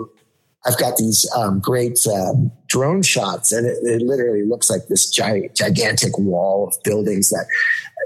I've 0.64 0.78
got 0.78 0.96
these 0.96 1.30
um, 1.36 1.60
great 1.60 2.04
um, 2.08 2.50
drone 2.66 3.02
shots, 3.02 3.52
and 3.52 3.66
it, 3.66 3.78
it, 3.82 4.02
literally 4.02 4.42
looks 4.42 4.68
like 4.68 4.88
this 4.88 5.08
giant, 5.08 5.54
gigantic 5.54 6.18
wall 6.18 6.66
of 6.68 6.82
buildings 6.82 7.30
that 7.30 7.46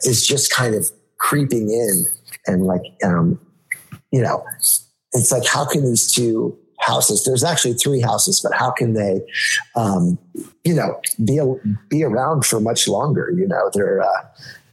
is 0.02 0.26
just 0.26 0.52
kind 0.52 0.74
of 0.74 0.90
creeping 1.16 1.70
in, 1.70 2.04
and 2.46 2.66
like, 2.66 2.82
um, 3.02 3.40
you 4.12 4.22
know, 4.22 4.44
it's 5.12 5.32
like 5.32 5.46
how 5.46 5.64
can 5.64 5.84
these 5.84 6.12
two 6.12 6.56
houses? 6.80 7.24
There's 7.24 7.44
actually 7.44 7.74
three 7.74 8.00
houses, 8.00 8.40
but 8.40 8.52
how 8.54 8.70
can 8.70 8.94
they, 8.94 9.20
um, 9.76 10.18
you 10.64 10.74
know, 10.74 11.00
be 11.24 11.40
be 11.88 12.04
around 12.04 12.44
for 12.44 12.60
much 12.60 12.88
longer? 12.88 13.30
You 13.30 13.46
know, 13.46 13.70
they're 13.74 14.02
uh, 14.02 14.22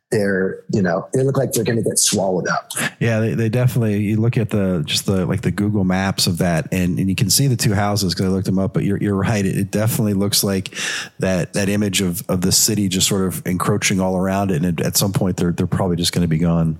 they're 0.10 0.63
you 0.70 0.82
know 0.82 1.08
they 1.13 1.22
look 1.22 1.38
like 1.38 1.51
they're 1.51 1.65
going 1.65 1.77
to 1.77 1.84
get 1.84 2.00
swallowed 2.00 2.48
up 2.48 2.72
yeah 3.00 3.20
they, 3.20 3.34
they, 3.34 3.50
definitely 3.50 3.98
you 3.98 4.15
look 4.15 4.38
at 4.38 4.50
the 4.51 4.82
just 4.86 5.06
the 5.06 5.25
like 5.25 5.41
the 5.41 5.51
google 5.51 5.84
maps 5.84 6.27
of 6.27 6.38
that 6.38 6.65
and, 6.72 6.98
and 6.98 7.10
you 7.10 7.15
can 7.15 7.29
see 7.29 7.48
the 7.48 7.58
two 7.58 7.74
houses 7.74 8.13
because 8.13 8.25
i 8.25 8.29
looked 8.29 8.46
them 8.46 8.58
up 8.58 8.74
but 8.74 8.86
you're, 8.86 8.98
you're 9.00 9.15
right 9.15 9.46
it, 9.46 9.58
it, 9.58 9.70
definitely 9.70 10.13
looks 10.13 10.46
like 10.46 10.74
that 11.20 11.51
that 11.53 11.67
image 11.67 12.00
of 12.00 12.24
of 12.29 12.39
the 12.39 12.53
city 12.53 12.88
just 12.88 13.08
sort 13.08 13.25
of 13.25 13.46
encroaching 13.46 14.00
all 14.00 14.15
around 14.15 14.50
it 14.50 14.63
and 14.63 14.79
at 14.79 14.96
some 14.96 15.12
point 15.12 15.36
they're 15.36 15.51
they're 15.51 15.67
probably 15.67 15.98
just 15.98 16.13
going 16.13 16.24
to 16.24 16.27
be 16.27 16.38
gone 16.38 16.79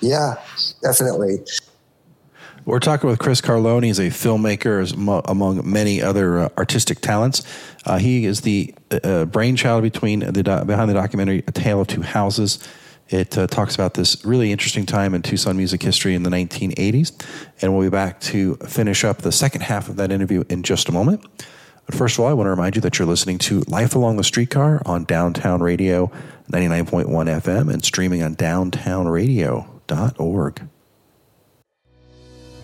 yeah 0.00 0.36
definitely 0.80 1.38
we're 2.64 2.78
talking 2.78 3.08
with 3.08 3.18
Chris 3.18 3.40
Carlone. 3.40 3.84
He's 3.84 3.98
a 3.98 4.08
filmmaker 4.08 4.92
among 5.28 5.70
many 5.70 6.02
other 6.02 6.40
uh, 6.40 6.48
artistic 6.58 7.00
talents. 7.00 7.42
Uh, 7.84 7.98
he 7.98 8.26
is 8.26 8.42
the 8.42 8.74
uh, 9.02 9.24
brainchild 9.24 9.82
between 9.82 10.20
the 10.20 10.42
do- 10.42 10.64
behind 10.64 10.90
the 10.90 10.94
documentary 10.94 11.42
"A 11.46 11.52
Tale 11.52 11.80
of 11.80 11.88
Two 11.88 12.02
Houses." 12.02 12.58
It 13.08 13.36
uh, 13.36 13.48
talks 13.48 13.74
about 13.74 13.94
this 13.94 14.24
really 14.24 14.52
interesting 14.52 14.86
time 14.86 15.14
in 15.14 15.22
Tucson 15.22 15.56
music 15.56 15.82
history 15.82 16.14
in 16.14 16.22
the 16.22 16.30
1980s, 16.30 17.20
and 17.60 17.74
we'll 17.74 17.86
be 17.86 17.90
back 17.90 18.20
to 18.20 18.54
finish 18.56 19.04
up 19.04 19.18
the 19.18 19.32
second 19.32 19.62
half 19.62 19.88
of 19.88 19.96
that 19.96 20.12
interview 20.12 20.44
in 20.48 20.62
just 20.62 20.88
a 20.88 20.92
moment. 20.92 21.24
But 21.86 21.96
first 21.96 22.16
of 22.16 22.20
all, 22.20 22.28
I 22.28 22.32
want 22.34 22.46
to 22.46 22.50
remind 22.50 22.76
you 22.76 22.82
that 22.82 23.00
you're 23.00 23.08
listening 23.08 23.38
to 23.38 23.62
Life 23.62 23.96
Along 23.96 24.16
the 24.16 24.22
Streetcar 24.22 24.80
on 24.86 25.02
Downtown 25.04 25.60
Radio 25.60 26.12
99.1 26.52 27.06
FM 27.06 27.72
and 27.72 27.84
streaming 27.84 28.22
on 28.22 28.36
downtownradio.org. 28.36 30.69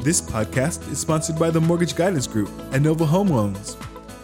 This 0.00 0.20
podcast 0.20 0.90
is 0.92 1.00
sponsored 1.00 1.38
by 1.38 1.50
the 1.50 1.60
Mortgage 1.60 1.94
Guidance 1.96 2.26
Group 2.26 2.50
and 2.72 2.82
Nova 2.84 3.04
Home 3.06 3.28
Loans. 3.28 3.76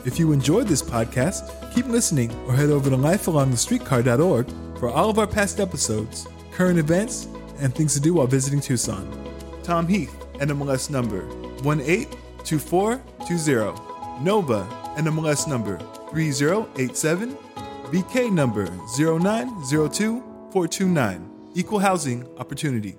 If 0.04 0.18
you 0.18 0.32
enjoyed 0.32 0.66
this 0.68 0.82
podcast, 0.82 1.50
keep 1.74 1.86
listening 1.86 2.30
or 2.46 2.54
head 2.54 2.68
over 2.70 2.90
to 2.90 2.96
lifealongthestreetcar.org 2.96 4.50
for 4.78 4.90
all 4.90 5.08
of 5.10 5.18
our 5.18 5.26
past 5.26 5.58
episodes, 5.60 6.26
current 6.52 6.78
events, 6.78 7.26
and 7.58 7.74
things 7.74 7.94
to 7.94 8.00
do 8.00 8.14
while 8.14 8.26
visiting 8.26 8.60
Tucson. 8.60 9.08
Tom 9.62 9.86
Heath, 9.88 10.14
NMLS 10.34 10.90
number 10.90 11.26
182420. 11.64 14.22
Nova, 14.22 14.66
NMLS 14.96 15.48
number 15.48 15.78
3087. 16.10 17.36
BK 17.90 18.30
number 18.30 18.66
0902429. 18.96 21.28
Equal 21.54 21.78
housing 21.80 22.26
opportunity. 22.38 22.96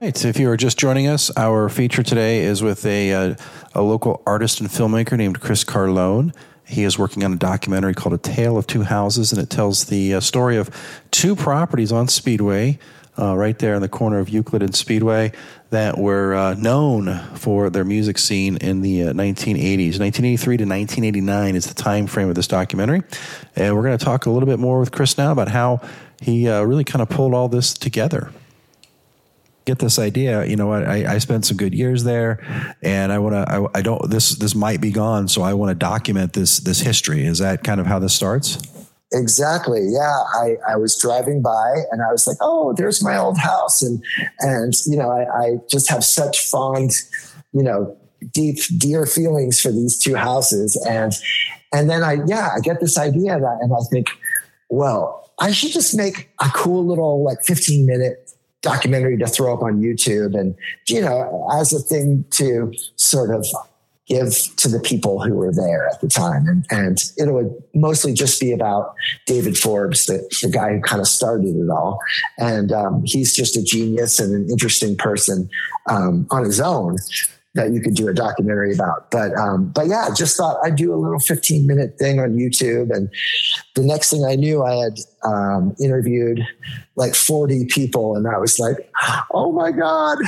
Right. 0.00 0.16
So 0.16 0.28
if 0.28 0.38
you 0.38 0.48
are 0.48 0.56
just 0.56 0.78
joining 0.78 1.08
us, 1.08 1.28
our 1.36 1.68
feature 1.68 2.04
today 2.04 2.44
is 2.44 2.62
with 2.62 2.86
a, 2.86 3.12
uh, 3.12 3.34
a 3.74 3.82
local 3.82 4.22
artist 4.24 4.60
and 4.60 4.68
filmmaker 4.68 5.18
named 5.18 5.40
Chris 5.40 5.64
Carlone. 5.64 6.32
He 6.64 6.84
is 6.84 6.96
working 6.96 7.24
on 7.24 7.32
a 7.32 7.36
documentary 7.36 7.94
called 7.94 8.14
A 8.14 8.18
Tale 8.18 8.56
of 8.56 8.68
Two 8.68 8.82
Houses, 8.82 9.32
and 9.32 9.42
it 9.42 9.50
tells 9.50 9.86
the 9.86 10.14
uh, 10.14 10.20
story 10.20 10.56
of 10.56 10.70
two 11.10 11.34
properties 11.34 11.90
on 11.90 12.06
Speedway, 12.06 12.78
uh, 13.18 13.36
right 13.36 13.58
there 13.58 13.74
in 13.74 13.82
the 13.82 13.88
corner 13.88 14.20
of 14.20 14.28
Euclid 14.28 14.62
and 14.62 14.72
Speedway, 14.72 15.32
that 15.70 15.98
were 15.98 16.32
uh, 16.32 16.54
known 16.54 17.18
for 17.34 17.68
their 17.68 17.84
music 17.84 18.18
scene 18.18 18.56
in 18.58 18.82
the 18.82 19.00
1980s. 19.00 19.96
Uh, 19.96 20.06
1983 20.06 20.58
to 20.58 20.64
1989 20.64 21.56
is 21.56 21.66
the 21.66 21.74
time 21.74 22.06
frame 22.06 22.28
of 22.28 22.36
this 22.36 22.46
documentary. 22.46 23.02
And 23.56 23.74
we're 23.74 23.82
going 23.82 23.98
to 23.98 24.04
talk 24.04 24.26
a 24.26 24.30
little 24.30 24.46
bit 24.46 24.60
more 24.60 24.78
with 24.78 24.92
Chris 24.92 25.18
now 25.18 25.32
about 25.32 25.48
how 25.48 25.80
he 26.22 26.48
really 26.48 26.84
kind 26.84 27.02
of 27.02 27.08
pulled 27.08 27.34
all 27.34 27.48
this 27.48 27.74
together 27.74 28.30
get 29.68 29.78
this 29.78 29.98
idea. 29.98 30.44
You 30.46 30.56
know, 30.56 30.72
I, 30.72 31.14
I 31.14 31.18
spent 31.18 31.44
some 31.44 31.56
good 31.56 31.74
years 31.74 32.02
there, 32.02 32.40
and 32.82 33.12
I 33.12 33.18
want 33.18 33.34
to. 33.34 33.44
I, 33.52 33.78
I, 33.78 33.82
don't. 33.82 34.10
This 34.10 34.30
this 34.30 34.54
might 34.54 34.80
be 34.80 34.90
gone, 34.90 35.28
so 35.28 35.42
I 35.42 35.52
want 35.54 35.70
to 35.70 35.74
document 35.74 36.32
this 36.32 36.58
this 36.58 36.80
history. 36.80 37.24
Is 37.26 37.38
that 37.38 37.62
kind 37.62 37.80
of 37.80 37.86
how 37.86 37.98
this 37.98 38.14
starts? 38.14 38.58
Exactly. 39.12 39.86
Yeah. 39.90 40.22
I, 40.34 40.56
I 40.68 40.76
was 40.76 40.98
driving 40.98 41.40
by 41.40 41.76
and 41.90 42.02
I 42.02 42.12
was 42.12 42.26
like, 42.26 42.36
oh, 42.42 42.74
there's 42.74 43.02
my 43.02 43.16
old 43.16 43.38
house, 43.38 43.82
and 43.82 44.02
and 44.40 44.72
you 44.86 44.96
know, 44.96 45.10
I, 45.10 45.44
I 45.44 45.56
just 45.70 45.90
have 45.90 46.02
such 46.02 46.40
fond, 46.50 46.92
you 47.52 47.62
know, 47.62 47.96
deep 48.32 48.58
dear 48.78 49.06
feelings 49.06 49.60
for 49.60 49.70
these 49.70 49.98
two 49.98 50.14
houses, 50.14 50.82
and 50.88 51.12
and 51.72 51.90
then 51.90 52.02
I 52.02 52.18
yeah 52.26 52.50
I 52.56 52.60
get 52.60 52.80
this 52.80 52.98
idea 52.98 53.38
that, 53.38 53.58
and 53.60 53.72
I 53.72 53.84
think, 53.90 54.08
well, 54.70 55.30
I 55.38 55.52
should 55.52 55.72
just 55.72 55.94
make 55.94 56.30
a 56.40 56.48
cool 56.54 56.86
little 56.86 57.22
like 57.22 57.42
15 57.44 57.86
minute 57.86 58.30
documentary 58.62 59.16
to 59.18 59.26
throw 59.26 59.54
up 59.54 59.62
on 59.62 59.80
YouTube 59.80 60.38
and, 60.38 60.54
you 60.88 61.00
know, 61.00 61.48
as 61.52 61.72
a 61.72 61.78
thing 61.78 62.24
to 62.30 62.72
sort 62.96 63.34
of 63.34 63.46
give 64.08 64.32
to 64.56 64.68
the 64.68 64.80
people 64.80 65.22
who 65.22 65.34
were 65.34 65.52
there 65.52 65.86
at 65.88 66.00
the 66.00 66.08
time. 66.08 66.46
And, 66.48 66.64
and 66.70 66.98
it 67.18 67.32
would 67.32 67.54
mostly 67.74 68.14
just 68.14 68.40
be 68.40 68.52
about 68.52 68.94
David 69.26 69.56
Forbes, 69.56 70.06
the, 70.06 70.26
the 70.42 70.48
guy 70.48 70.72
who 70.72 70.80
kind 70.80 71.00
of 71.00 71.06
started 71.06 71.54
it 71.54 71.70
all. 71.70 72.00
And 72.38 72.72
um, 72.72 73.02
he's 73.04 73.36
just 73.36 73.56
a 73.56 73.62
genius 73.62 74.18
and 74.18 74.34
an 74.34 74.50
interesting 74.50 74.96
person 74.96 75.50
um, 75.90 76.26
on 76.30 76.44
his 76.44 76.58
own 76.58 76.96
that 77.54 77.72
you 77.72 77.80
could 77.80 77.94
do 77.94 78.08
a 78.08 78.14
documentary 78.14 78.74
about. 78.74 79.10
But 79.10 79.34
um, 79.36 79.70
but 79.74 79.86
yeah, 79.86 80.08
just 80.14 80.36
thought 80.36 80.58
I'd 80.64 80.76
do 80.76 80.92
a 80.92 80.96
little 80.96 81.18
15 81.18 81.66
minute 81.66 81.98
thing 81.98 82.20
on 82.20 82.36
YouTube. 82.36 82.94
And 82.94 83.10
the 83.74 83.82
next 83.82 84.10
thing 84.10 84.24
I 84.24 84.36
knew, 84.36 84.64
I 84.64 84.74
had 84.74 84.98
um, 85.24 85.74
interviewed 85.80 86.46
like 86.96 87.14
40 87.14 87.66
people, 87.66 88.16
and 88.16 88.26
I 88.28 88.38
was 88.38 88.58
like, 88.58 88.76
oh 89.32 89.52
my 89.52 89.72
god. 89.72 90.18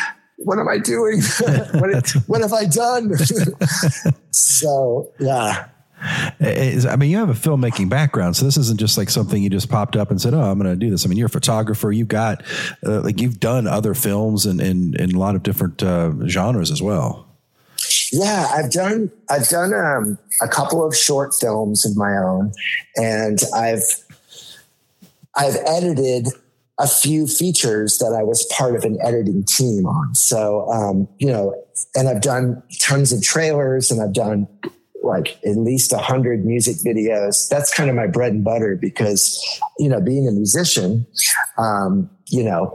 What 0.43 0.59
am 0.59 0.71
I 0.71 0.79
doing? 0.79 1.21
what, 1.75 2.11
what 2.27 2.41
have 2.41 2.55
I 2.55 2.65
done? 2.65 3.13
so 4.31 5.13
yeah, 5.19 5.69
I 6.01 6.97
mean, 6.97 7.11
you 7.11 7.19
have 7.19 7.31
a 7.31 7.35
filmmaking 7.35 7.89
background, 7.89 8.37
so 8.37 8.45
this 8.45 8.57
isn't 8.57 8.81
just 8.81 8.97
like 8.97 9.11
something 9.11 9.43
you 9.43 9.51
just 9.51 9.69
popped 9.69 9.97
up 9.97 10.11
and 10.11 10.21
said, 10.21 10.35
"Oh, 10.35 10.41
I'm 10.41 10.59
going 10.59 10.71
to 10.71 10.77
do 10.77 10.91
this." 10.91 11.05
I 11.05 11.09
mean, 11.09 11.19
you're 11.19 11.27
a 11.27 11.31
photographer. 11.31 11.93
You've 11.93 12.09
got 12.09 12.43
uh, 12.87 13.01
like 13.03 13.21
you've 13.21 13.41
done 13.41 13.67
other 13.67 13.95
films 13.95 14.47
and 14.47 14.61
in, 14.61 14.95
a 14.99 15.19
lot 15.19 15.35
of 15.35 15.43
different 15.43 15.83
uh, 15.83 16.13
genres 16.27 16.71
as 16.71 16.81
well. 16.81 17.27
Yeah, 18.13 18.49
I've 18.53 18.71
done 18.71 19.11
I've 19.29 19.49
done 19.49 19.75
um, 19.75 20.19
a 20.41 20.49
couple 20.49 20.85
of 20.85 20.97
short 20.97 21.35
films 21.35 21.85
of 21.85 21.97
my 21.97 22.17
own, 22.17 22.53
and 22.97 23.39
I've 23.55 23.85
I've 25.37 25.57
edited 25.67 26.29
a 26.79 26.89
few 26.89 27.27
features 27.27 27.99
that 27.99 28.17
I 28.19 28.23
was 28.23 28.45
part 28.47 28.75
of 28.75 28.85
an 28.85 28.99
editing 29.03 29.45
team 29.45 29.85
on. 29.85 30.15
So, 30.15 30.67
um, 30.71 31.07
you 31.19 31.27
know, 31.27 31.55
and 31.95 32.09
I've 32.09 32.23
done 32.23 32.63
tons 32.81 33.13
of 33.13 33.23
trailers 33.23 33.91
and 33.91 34.01
I've 34.01 34.15
done 34.15 34.49
like 35.03 35.39
at 35.45 35.57
least 35.57 35.93
a 35.93 35.99
hundred 35.99 36.45
music 36.45 36.77
videos. 36.77 37.49
That's 37.49 37.73
kind 37.73 37.89
of 37.91 37.97
my 37.97 38.07
bread 38.07 38.33
and 38.33 38.45
butter 38.45 38.77
because, 38.77 39.41
you 39.79 39.89
know, 39.89 40.01
being 40.01 40.29
a 40.29 40.33
musician, 40.33 41.07
um, 41.59 42.11
you 42.29 42.45
know, 42.45 42.75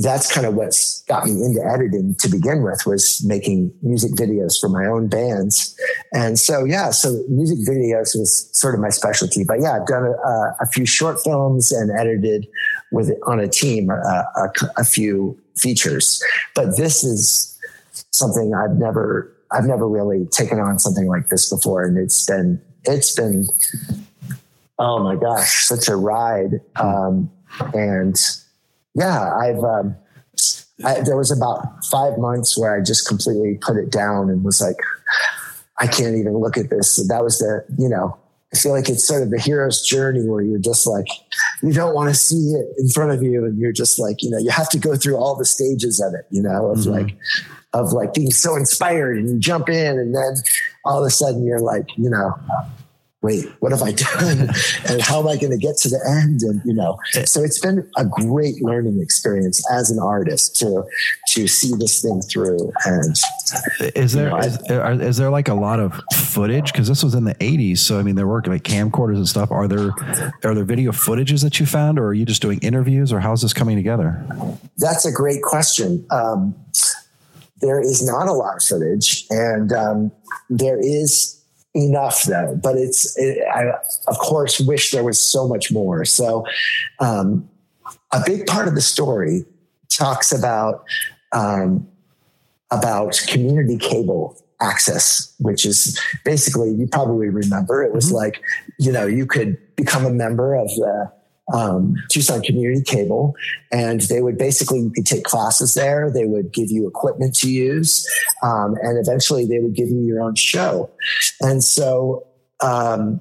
that's 0.00 0.32
kind 0.32 0.46
of 0.46 0.54
what's 0.54 1.02
got 1.02 1.24
me 1.24 1.32
into 1.32 1.60
editing 1.64 2.14
to 2.20 2.28
begin 2.28 2.62
with 2.62 2.86
was 2.86 3.24
making 3.24 3.72
music 3.82 4.12
videos 4.12 4.58
for 4.58 4.68
my 4.68 4.86
own 4.86 5.08
bands. 5.08 5.76
And 6.12 6.38
so, 6.38 6.64
yeah, 6.64 6.90
so 6.90 7.24
music 7.28 7.58
videos 7.68 8.16
was 8.16 8.48
sort 8.56 8.74
of 8.74 8.80
my 8.80 8.90
specialty, 8.90 9.42
but 9.44 9.60
yeah, 9.60 9.72
I've 9.80 9.86
done 9.86 10.04
a, 10.04 10.56
a 10.60 10.66
few 10.66 10.86
short 10.86 11.18
films 11.24 11.72
and 11.72 11.90
edited 11.98 12.46
with 12.92 13.10
on 13.26 13.40
a 13.40 13.48
team, 13.48 13.90
a, 13.90 14.24
a, 14.36 14.50
a 14.76 14.84
few 14.84 15.36
features, 15.56 16.22
but 16.54 16.76
this 16.76 17.02
is 17.02 17.58
something 18.12 18.54
I've 18.54 18.76
never 18.76 19.34
I've 19.50 19.64
never 19.64 19.88
really 19.88 20.26
taken 20.26 20.58
on 20.58 20.78
something 20.78 21.06
like 21.06 21.28
this 21.28 21.50
before, 21.50 21.84
and 21.84 21.96
it's 21.96 22.26
been 22.26 22.60
it's 22.84 23.14
been 23.14 23.46
oh 24.78 25.02
my 25.02 25.16
gosh, 25.16 25.66
such 25.66 25.88
a 25.88 25.96
ride. 25.96 26.60
Um, 26.76 27.30
and 27.74 28.16
yeah, 28.94 29.34
I've 29.36 29.58
um, 29.58 29.96
I, 30.84 31.00
there 31.00 31.16
was 31.16 31.30
about 31.30 31.84
five 31.86 32.18
months 32.18 32.56
where 32.56 32.76
I 32.76 32.82
just 32.82 33.06
completely 33.06 33.58
put 33.60 33.76
it 33.76 33.90
down 33.90 34.30
and 34.30 34.44
was 34.44 34.60
like, 34.60 34.76
I 35.78 35.86
can't 35.86 36.16
even 36.16 36.38
look 36.38 36.56
at 36.56 36.70
this. 36.70 36.96
That 37.08 37.22
was 37.22 37.38
the 37.38 37.64
you 37.76 37.88
know. 37.88 38.18
I 38.52 38.56
feel 38.56 38.72
like 38.72 38.88
it's 38.88 39.06
sort 39.06 39.22
of 39.22 39.30
the 39.30 39.38
hero's 39.38 39.82
journey 39.82 40.24
where 40.24 40.40
you're 40.40 40.58
just 40.58 40.86
like, 40.86 41.06
you 41.62 41.72
don't 41.72 41.94
want 41.94 42.08
to 42.08 42.14
see 42.14 42.54
it 42.54 42.66
in 42.78 42.88
front 42.88 43.12
of 43.12 43.22
you. 43.22 43.44
And 43.44 43.58
you're 43.58 43.72
just 43.72 43.98
like, 43.98 44.22
you 44.22 44.30
know, 44.30 44.38
you 44.38 44.50
have 44.50 44.70
to 44.70 44.78
go 44.78 44.96
through 44.96 45.16
all 45.16 45.36
the 45.36 45.44
stages 45.44 46.00
of 46.00 46.14
it, 46.14 46.26
you 46.30 46.42
know, 46.42 46.70
of 46.70 46.78
mm-hmm. 46.78 46.92
like, 46.92 47.16
of 47.74 47.92
like 47.92 48.14
being 48.14 48.30
so 48.30 48.56
inspired 48.56 49.18
and 49.18 49.28
you 49.28 49.38
jump 49.38 49.68
in 49.68 49.98
and 49.98 50.14
then 50.14 50.34
all 50.86 51.00
of 51.00 51.06
a 51.06 51.10
sudden 51.10 51.44
you're 51.44 51.60
like, 51.60 51.86
you 51.98 52.08
know, 52.08 52.32
wait, 53.28 53.44
what 53.60 53.72
have 53.72 53.82
I 53.82 53.92
done? 53.92 54.48
and 54.88 55.02
how 55.02 55.20
am 55.20 55.28
I 55.28 55.36
going 55.36 55.50
to 55.50 55.58
get 55.58 55.76
to 55.78 55.90
the 55.90 56.00
end? 56.08 56.40
And, 56.42 56.62
you 56.64 56.72
know, 56.72 56.98
so 57.26 57.42
it's 57.42 57.58
been 57.58 57.88
a 57.96 58.06
great 58.06 58.62
learning 58.62 59.00
experience 59.02 59.62
as 59.70 59.90
an 59.90 59.98
artist 59.98 60.56
to, 60.60 60.84
to 61.34 61.46
see 61.46 61.74
this 61.76 62.00
thing 62.00 62.22
through. 62.22 62.72
And 62.86 63.14
is 63.94 64.12
there, 64.12 64.28
you 64.28 64.34
know, 64.34 64.38
is, 64.38 64.70
are, 64.70 64.92
is, 64.92 65.16
there 65.18 65.28
like 65.28 65.48
a 65.48 65.54
lot 65.54 65.78
of 65.78 66.00
footage? 66.14 66.72
Cause 66.72 66.88
this 66.88 67.04
was 67.04 67.14
in 67.14 67.24
the 67.24 67.36
eighties. 67.40 67.82
So, 67.82 67.98
I 67.98 68.02
mean, 68.02 68.14
they're 68.14 68.26
working 68.26 68.52
like 68.52 68.62
camcorders 68.62 69.16
and 69.16 69.28
stuff. 69.28 69.50
Are 69.50 69.68
there, 69.68 69.90
are 70.44 70.54
there 70.54 70.64
video 70.64 70.92
footages 70.92 71.42
that 71.42 71.60
you 71.60 71.66
found 71.66 71.98
or 71.98 72.06
are 72.06 72.14
you 72.14 72.24
just 72.24 72.40
doing 72.40 72.58
interviews 72.60 73.12
or 73.12 73.20
how's 73.20 73.42
this 73.42 73.52
coming 73.52 73.76
together? 73.76 74.24
That's 74.78 75.04
a 75.04 75.12
great 75.12 75.42
question. 75.42 76.06
Um, 76.10 76.54
there 77.60 77.80
is 77.80 78.06
not 78.06 78.26
a 78.28 78.32
lot 78.32 78.56
of 78.56 78.62
footage 78.62 79.26
and 79.28 79.72
um, 79.72 80.12
there 80.48 80.78
is 80.80 81.37
enough 81.78 82.24
though, 82.24 82.58
but 82.62 82.76
it's, 82.76 83.16
it, 83.18 83.38
I 83.54 83.70
of 84.06 84.18
course 84.18 84.60
wish 84.60 84.90
there 84.90 85.04
was 85.04 85.20
so 85.20 85.48
much 85.48 85.72
more. 85.72 86.04
So, 86.04 86.44
um, 86.98 87.48
a 88.12 88.22
big 88.24 88.46
part 88.46 88.68
of 88.68 88.74
the 88.74 88.80
story 88.80 89.44
talks 89.88 90.32
about, 90.32 90.84
um, 91.32 91.86
about 92.70 93.20
community 93.28 93.78
cable 93.78 94.42
access, 94.60 95.34
which 95.38 95.64
is 95.64 95.98
basically, 96.24 96.70
you 96.70 96.86
probably 96.86 97.28
remember 97.28 97.82
it 97.82 97.94
was 97.94 98.06
mm-hmm. 98.06 98.16
like, 98.16 98.42
you 98.78 98.92
know, 98.92 99.06
you 99.06 99.26
could 99.26 99.56
become 99.76 100.04
a 100.04 100.10
member 100.10 100.54
of 100.54 100.68
the, 100.68 101.12
um, 101.52 101.94
Tucson 102.10 102.42
Community 102.42 102.82
Cable, 102.82 103.34
and 103.72 104.00
they 104.02 104.20
would 104.20 104.38
basically 104.38 104.80
you 104.80 104.90
could 104.90 105.06
take 105.06 105.24
classes 105.24 105.74
there. 105.74 106.10
They 106.10 106.26
would 106.26 106.52
give 106.52 106.70
you 106.70 106.86
equipment 106.86 107.34
to 107.36 107.50
use, 107.50 108.06
um, 108.42 108.76
and 108.82 108.98
eventually 108.98 109.46
they 109.46 109.58
would 109.58 109.74
give 109.74 109.88
you 109.88 110.00
your 110.00 110.20
own 110.20 110.34
show. 110.34 110.90
And 111.40 111.62
so 111.62 112.26
um, 112.60 113.20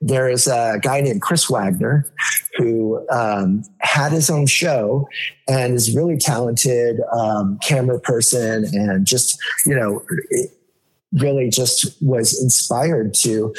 there 0.00 0.28
is 0.28 0.46
a 0.46 0.78
guy 0.82 1.00
named 1.00 1.20
Chris 1.20 1.50
Wagner 1.50 2.06
who 2.56 3.06
um, 3.10 3.64
had 3.80 4.12
his 4.12 4.30
own 4.30 4.46
show 4.46 5.06
and 5.46 5.74
is 5.74 5.94
really 5.94 6.16
talented 6.16 7.00
um, 7.12 7.58
camera 7.62 8.00
person 8.00 8.64
and 8.72 9.06
just 9.06 9.38
you 9.66 9.74
know 9.74 10.02
really 11.12 11.50
just 11.50 12.00
was 12.02 12.40
inspired 12.42 13.12
to 13.14 13.54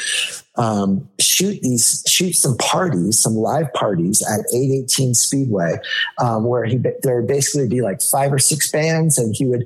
um, 0.55 1.07
shoot 1.19 1.61
these 1.61 2.03
shoot 2.07 2.33
some 2.33 2.57
parties 2.57 3.17
some 3.17 3.35
live 3.35 3.71
parties 3.73 4.21
at 4.21 4.41
818 4.53 5.13
speedway 5.13 5.77
um, 6.19 6.43
where 6.43 6.65
he 6.65 6.77
there 7.03 7.21
would 7.21 7.27
basically 7.27 7.67
be 7.67 7.81
like 7.81 8.01
five 8.01 8.33
or 8.33 8.39
six 8.39 8.69
bands 8.69 9.17
and 9.17 9.33
he 9.35 9.45
would 9.45 9.65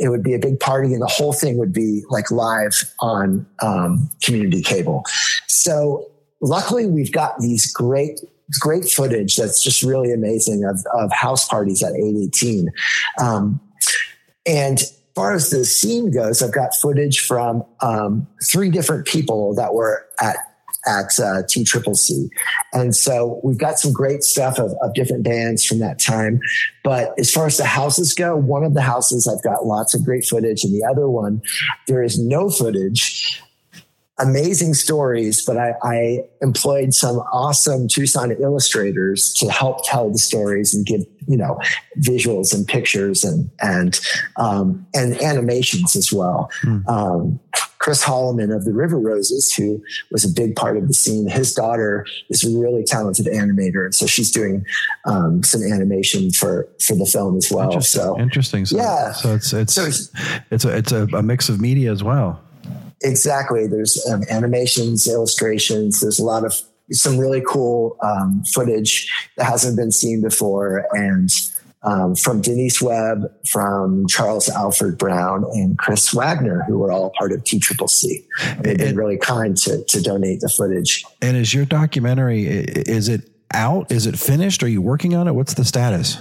it 0.00 0.08
would 0.08 0.24
be 0.24 0.34
a 0.34 0.38
big 0.38 0.58
party 0.58 0.92
and 0.92 1.00
the 1.00 1.06
whole 1.06 1.32
thing 1.32 1.56
would 1.56 1.72
be 1.72 2.02
like 2.10 2.30
live 2.30 2.74
on 3.00 3.46
um, 3.62 4.10
community 4.22 4.62
cable. 4.62 5.04
So 5.46 6.10
luckily 6.40 6.86
we've 6.86 7.12
got 7.12 7.38
these 7.38 7.72
great 7.72 8.20
great 8.60 8.86
footage 8.86 9.36
that's 9.36 9.62
just 9.62 9.82
really 9.82 10.12
amazing 10.12 10.64
of, 10.64 10.84
of 10.94 11.12
house 11.12 11.48
parties 11.48 11.82
at 11.82 11.92
818 11.92 12.70
um, 13.20 13.60
and 14.46 14.80
as 14.80 15.00
far 15.14 15.32
as 15.32 15.50
the 15.50 15.64
scene 15.64 16.10
goes, 16.10 16.42
I've 16.42 16.52
got 16.52 16.74
footage 16.74 17.20
from 17.20 17.64
um, 17.80 18.26
three 18.44 18.68
different 18.68 19.06
people 19.06 19.54
that 19.54 19.72
were 19.72 20.03
at 20.20 20.36
at 20.86 21.18
uh, 21.18 21.46
C, 21.46 22.28
and 22.74 22.94
so 22.94 23.40
we've 23.42 23.56
got 23.56 23.78
some 23.78 23.92
great 23.92 24.22
stuff 24.22 24.58
of, 24.58 24.74
of 24.82 24.92
different 24.92 25.22
bands 25.22 25.64
from 25.64 25.78
that 25.78 25.98
time. 25.98 26.40
But 26.82 27.18
as 27.18 27.30
far 27.30 27.46
as 27.46 27.56
the 27.56 27.64
houses 27.64 28.12
go, 28.12 28.36
one 28.36 28.64
of 28.64 28.74
the 28.74 28.82
houses 28.82 29.26
I've 29.26 29.42
got 29.42 29.64
lots 29.64 29.94
of 29.94 30.04
great 30.04 30.26
footage, 30.26 30.62
and 30.62 30.74
the 30.74 30.86
other 30.86 31.08
one 31.08 31.40
there 31.86 32.02
is 32.02 32.18
no 32.18 32.50
footage 32.50 33.42
amazing 34.18 34.74
stories, 34.74 35.44
but 35.44 35.56
I, 35.56 35.74
I, 35.82 36.24
employed 36.40 36.94
some 36.94 37.16
awesome 37.32 37.88
Tucson 37.88 38.30
illustrators 38.32 39.32
to 39.34 39.50
help 39.50 39.84
tell 39.84 40.10
the 40.10 40.18
stories 40.18 40.74
and 40.74 40.84
give, 40.86 41.00
you 41.26 41.36
know, 41.36 41.58
visuals 41.98 42.54
and 42.54 42.66
pictures 42.66 43.24
and, 43.24 43.50
and, 43.60 43.98
um, 44.36 44.86
and 44.94 45.20
animations 45.20 45.96
as 45.96 46.12
well. 46.12 46.50
Mm. 46.62 46.86
Um, 46.86 47.40
Chris 47.84 48.02
Holloman 48.02 48.54
of 48.54 48.64
the 48.64 48.72
River 48.72 48.98
Roses, 48.98 49.52
who 49.52 49.82
was 50.10 50.24
a 50.24 50.28
big 50.28 50.56
part 50.56 50.78
of 50.78 50.88
the 50.88 50.94
scene, 50.94 51.28
his 51.28 51.52
daughter 51.52 52.06
is 52.30 52.42
a 52.42 52.58
really 52.58 52.82
talented 52.82 53.26
animator, 53.26 53.84
and 53.84 53.94
so 53.94 54.06
she's 54.06 54.30
doing 54.30 54.64
um, 55.04 55.42
some 55.42 55.62
animation 55.62 56.30
for 56.30 56.66
for 56.80 56.96
the 56.96 57.04
film 57.04 57.36
as 57.36 57.52
well. 57.52 57.64
Interesting. 57.64 58.00
So 58.00 58.18
interesting. 58.18 58.64
So, 58.64 58.76
yeah. 58.78 59.12
So 59.12 59.34
it's 59.34 59.52
it's 59.52 59.74
so 59.74 59.84
it's, 59.84 60.10
it's 60.50 60.64
a 60.64 60.76
it's 60.78 60.92
a, 60.92 61.02
a 61.14 61.22
mix 61.22 61.50
of 61.50 61.60
media 61.60 61.92
as 61.92 62.02
well. 62.02 62.40
Exactly. 63.04 63.66
There's 63.66 64.04
um, 64.06 64.22
animations, 64.30 65.06
illustrations. 65.06 66.00
There's 66.00 66.18
a 66.18 66.24
lot 66.24 66.44
of 66.44 66.60
some 66.90 67.18
really 67.18 67.42
cool 67.46 67.96
um, 68.02 68.42
footage 68.52 69.10
that 69.36 69.44
hasn't 69.44 69.76
been 69.76 69.90
seen 69.90 70.20
before, 70.20 70.86
and 70.92 71.30
um, 71.82 72.14
from 72.14 72.40
Denise 72.40 72.80
Webb, 72.80 73.30
from 73.46 74.06
Charles 74.06 74.48
Alfred 74.48 74.96
Brown, 74.96 75.44
and 75.52 75.78
Chris 75.78 76.12
Wagner, 76.14 76.64
who 76.66 76.78
were 76.78 76.90
all 76.90 77.12
part 77.18 77.32
of 77.32 77.44
T 77.44 77.58
Triple 77.58 77.88
C. 77.88 78.26
They've 78.60 78.78
been 78.78 78.96
really 78.96 79.18
kind 79.18 79.56
to 79.58 79.84
to 79.84 80.02
donate 80.02 80.40
the 80.40 80.48
footage. 80.48 81.04
And 81.20 81.36
is 81.36 81.52
your 81.52 81.66
documentary 81.66 82.46
is 82.46 83.08
it 83.08 83.30
out? 83.52 83.92
Is 83.92 84.06
it 84.06 84.18
finished? 84.18 84.62
Are 84.62 84.68
you 84.68 84.82
working 84.82 85.14
on 85.14 85.28
it? 85.28 85.32
What's 85.32 85.54
the 85.54 85.64
status? 85.64 86.18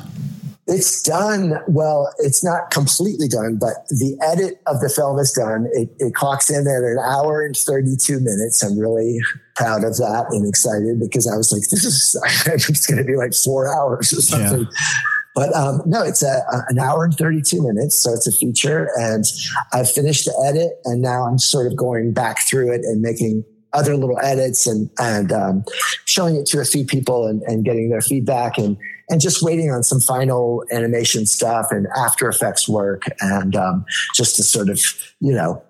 It's 0.66 1.02
done. 1.04 1.56
Well, 1.68 2.14
it's 2.20 2.44
not 2.44 2.72
completely 2.72 3.28
done, 3.28 3.58
but 3.60 3.86
the 3.90 4.18
edit 4.22 4.62
of 4.66 4.80
the 4.80 4.90
film 4.90 5.20
is 5.20 5.32
done. 5.34 5.68
It, 5.74 5.90
it 6.00 6.14
clocks 6.14 6.50
in 6.50 6.62
at 6.62 6.84
an 6.84 7.00
hour 7.04 7.46
and 7.46 7.56
32 7.56 8.22
minutes. 8.22 8.64
I'm 8.64 8.80
really 8.80 9.20
proud 9.56 9.84
of 9.84 9.98
that 9.98 10.28
and 10.30 10.48
excited 10.48 11.02
because 11.02 11.28
I 11.28 11.36
was 11.36 11.52
like, 11.52 11.64
this 11.70 11.84
is, 11.84 12.16
it's 12.46 12.88
going 12.88 12.98
to 12.98 13.04
be 13.04 13.18
like 13.18 13.34
four 13.34 13.68
hours 13.76 14.14
or 14.14 14.22
something. 14.22 14.62
Yeah. 14.62 14.94
But 15.36 15.54
um, 15.54 15.82
no, 15.86 16.04
it's 16.04 16.24
a, 16.24 16.44
a, 16.52 16.64
an 16.70 16.80
hour 16.80 17.04
and 17.04 17.14
32 17.14 17.62
minutes. 17.62 17.96
So 17.96 18.14
it's 18.14 18.28
a 18.28 18.32
feature. 18.32 18.90
And 18.96 19.26
I've 19.74 19.92
finished 19.92 20.26
the 20.26 20.46
edit. 20.48 20.80
And 20.86 21.02
now 21.02 21.24
I'm 21.24 21.40
sort 21.40 21.68
of 21.68 21.76
going 21.76 22.14
back 22.14 22.40
through 22.40 22.72
it 22.72 22.82
and 22.82 23.02
making 23.02 23.44
other 23.74 23.98
little 23.98 24.20
edits 24.22 24.68
and, 24.68 24.90
and 25.00 25.32
um, 25.32 25.66
showing 26.06 26.36
it 26.36 26.46
to 26.46 26.60
a 26.60 26.66
few 26.66 26.86
people 26.86 27.28
and, 27.28 27.42
and 27.44 27.66
getting 27.66 27.90
their 27.90 28.02
feedback. 28.02 28.58
And 28.58 28.78
and 29.10 29.22
just 29.22 29.42
waiting 29.42 29.72
on 29.72 29.84
some 29.84 30.00
final 30.00 30.64
animation 30.72 31.26
stuff 31.26 31.68
and 31.72 31.88
After 31.96 32.28
Effects 32.28 32.68
work, 32.68 33.04
and 33.20 33.56
um, 33.56 33.86
just 34.16 34.36
to 34.38 34.44
sort 34.44 34.70
of 34.70 34.80
you 35.20 35.34
know 35.34 35.62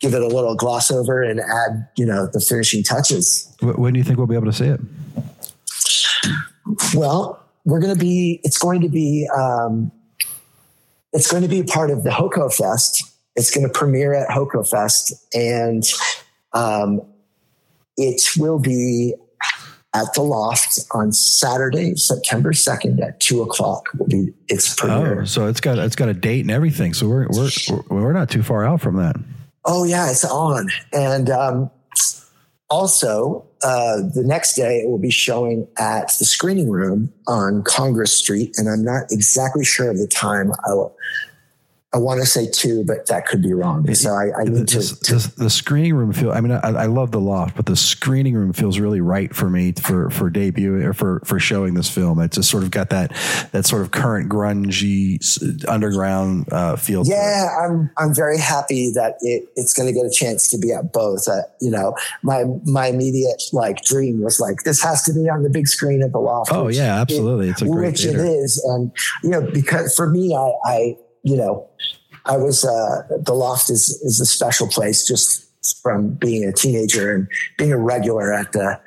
give 0.00 0.14
it 0.14 0.22
a 0.22 0.28
little 0.28 0.54
gloss 0.54 0.90
over 0.90 1.22
and 1.22 1.40
add 1.40 1.88
you 1.96 2.06
know 2.06 2.26
the 2.26 2.40
finishing 2.40 2.82
touches. 2.82 3.54
When 3.60 3.92
do 3.92 3.98
you 3.98 4.04
think 4.04 4.18
we'll 4.18 4.26
be 4.26 4.34
able 4.34 4.46
to 4.46 4.52
see 4.52 4.66
it? 4.66 4.80
Well, 6.94 7.42
we're 7.64 7.80
going 7.80 7.94
to 7.94 8.00
be. 8.00 8.40
It's 8.44 8.58
going 8.58 8.80
to 8.82 8.88
be. 8.88 9.28
Um, 9.36 9.92
it's 11.12 11.30
going 11.30 11.42
to 11.42 11.48
be 11.48 11.62
part 11.62 11.90
of 11.90 12.04
the 12.04 12.10
HOCO 12.10 12.50
Fest. 12.50 13.02
It's 13.34 13.54
going 13.54 13.66
to 13.66 13.72
premiere 13.72 14.14
at 14.14 14.30
HOCO 14.30 14.62
Fest, 14.62 15.14
and 15.34 15.84
um, 16.52 17.00
it 17.96 18.22
will 18.36 18.58
be 18.58 19.14
at 19.94 20.12
the 20.14 20.22
loft 20.22 20.80
on 20.92 21.12
Saturday, 21.12 21.94
September 21.94 22.52
2nd 22.52 23.02
at 23.02 23.20
two 23.20 23.42
o'clock 23.42 23.88
will 23.98 24.06
be 24.06 24.32
its 24.48 24.74
premiere. 24.74 25.22
Oh, 25.22 25.24
so 25.24 25.46
it's 25.46 25.60
got, 25.60 25.78
it's 25.78 25.96
got 25.96 26.08
a 26.08 26.14
date 26.14 26.42
and 26.42 26.50
everything. 26.50 26.94
So 26.94 27.08
we're, 27.08 27.26
we're, 27.28 27.82
we're 27.88 28.12
not 28.12 28.28
too 28.28 28.42
far 28.42 28.64
out 28.64 28.80
from 28.80 28.96
that. 28.96 29.16
Oh 29.64 29.84
yeah, 29.84 30.10
it's 30.10 30.24
on. 30.24 30.68
And, 30.92 31.30
um, 31.30 31.70
also, 32.70 33.46
uh, 33.62 33.96
the 34.14 34.22
next 34.24 34.54
day 34.54 34.78
it 34.78 34.88
will 34.88 34.98
be 34.98 35.10
showing 35.10 35.66
at 35.78 36.12
the 36.18 36.24
screening 36.24 36.70
room 36.70 37.12
on 37.26 37.62
Congress 37.62 38.14
Street, 38.14 38.54
and 38.58 38.68
I'm 38.68 38.84
not 38.84 39.04
exactly 39.10 39.64
sure 39.64 39.90
of 39.90 39.98
the 39.98 40.06
time. 40.06 40.52
I 40.66 40.74
will, 40.74 40.94
I 41.94 41.96
want 41.96 42.20
to 42.20 42.26
say 42.26 42.46
two, 42.46 42.84
but 42.84 43.06
that 43.06 43.24
could 43.26 43.42
be 43.42 43.54
wrong. 43.54 43.94
So 43.94 44.10
I, 44.12 44.40
I 44.40 44.44
need 44.44 44.54
the, 44.54 44.64
to, 44.66 45.00
to 45.04 45.14
the, 45.14 45.32
the, 45.44 45.50
screening 45.50 45.94
room 45.94 46.12
feel. 46.12 46.32
I 46.32 46.42
mean, 46.42 46.52
I, 46.52 46.68
I, 46.68 46.84
love 46.84 47.12
the 47.12 47.20
loft, 47.20 47.56
but 47.56 47.64
the 47.64 47.76
screening 47.76 48.34
room 48.34 48.52
feels 48.52 48.78
really 48.78 49.00
right 49.00 49.34
for 49.34 49.48
me 49.48 49.72
for 49.72 50.10
for 50.10 50.28
debut 50.28 50.86
or 50.86 50.92
for 50.92 51.22
for 51.24 51.40
showing 51.40 51.72
this 51.72 51.88
film. 51.88 52.20
It's 52.20 52.36
just 52.36 52.50
sort 52.50 52.62
of 52.62 52.70
got 52.70 52.90
that 52.90 53.16
that 53.52 53.64
sort 53.64 53.80
of 53.80 53.90
current 53.90 54.28
grungy 54.28 55.66
underground 55.66 56.52
uh, 56.52 56.76
feel. 56.76 57.06
Yeah, 57.06 57.48
I'm 57.58 57.90
I'm 57.96 58.14
very 58.14 58.38
happy 58.38 58.92
that 58.94 59.16
it, 59.22 59.48
it's 59.56 59.72
going 59.72 59.88
to 59.88 59.94
get 59.94 60.04
a 60.04 60.10
chance 60.10 60.48
to 60.48 60.58
be 60.58 60.72
at 60.72 60.92
both. 60.92 61.26
Uh, 61.26 61.40
you 61.62 61.70
know, 61.70 61.96
my 62.22 62.44
my 62.66 62.88
immediate 62.88 63.42
like 63.54 63.82
dream 63.82 64.20
was 64.20 64.38
like 64.38 64.56
this 64.66 64.82
has 64.82 65.04
to 65.04 65.14
be 65.14 65.30
on 65.30 65.42
the 65.42 65.48
big 65.48 65.66
screen 65.66 66.02
at 66.02 66.12
the 66.12 66.18
loft. 66.18 66.52
Oh 66.52 66.68
yeah, 66.68 67.00
absolutely. 67.00 67.48
It, 67.48 67.52
it's 67.52 67.62
a 67.62 67.66
great 67.66 67.92
which 67.92 68.02
theater. 68.02 68.26
it 68.26 68.28
is, 68.28 68.62
and 68.68 68.92
you 69.22 69.30
know, 69.30 69.40
because 69.40 69.96
for 69.96 70.10
me, 70.10 70.36
I, 70.36 70.52
I 70.66 70.96
you 71.28 71.36
know, 71.36 71.68
I 72.24 72.36
was 72.36 72.64
uh, 72.64 73.02
the 73.20 73.34
loft 73.34 73.70
is 73.70 73.90
is 74.02 74.20
a 74.20 74.26
special 74.26 74.68
place 74.68 75.06
just 75.06 75.46
from 75.82 76.10
being 76.10 76.44
a 76.44 76.52
teenager 76.52 77.14
and 77.14 77.28
being 77.56 77.72
a 77.72 77.78
regular 77.78 78.32
at 78.32 78.52
the 78.52 78.80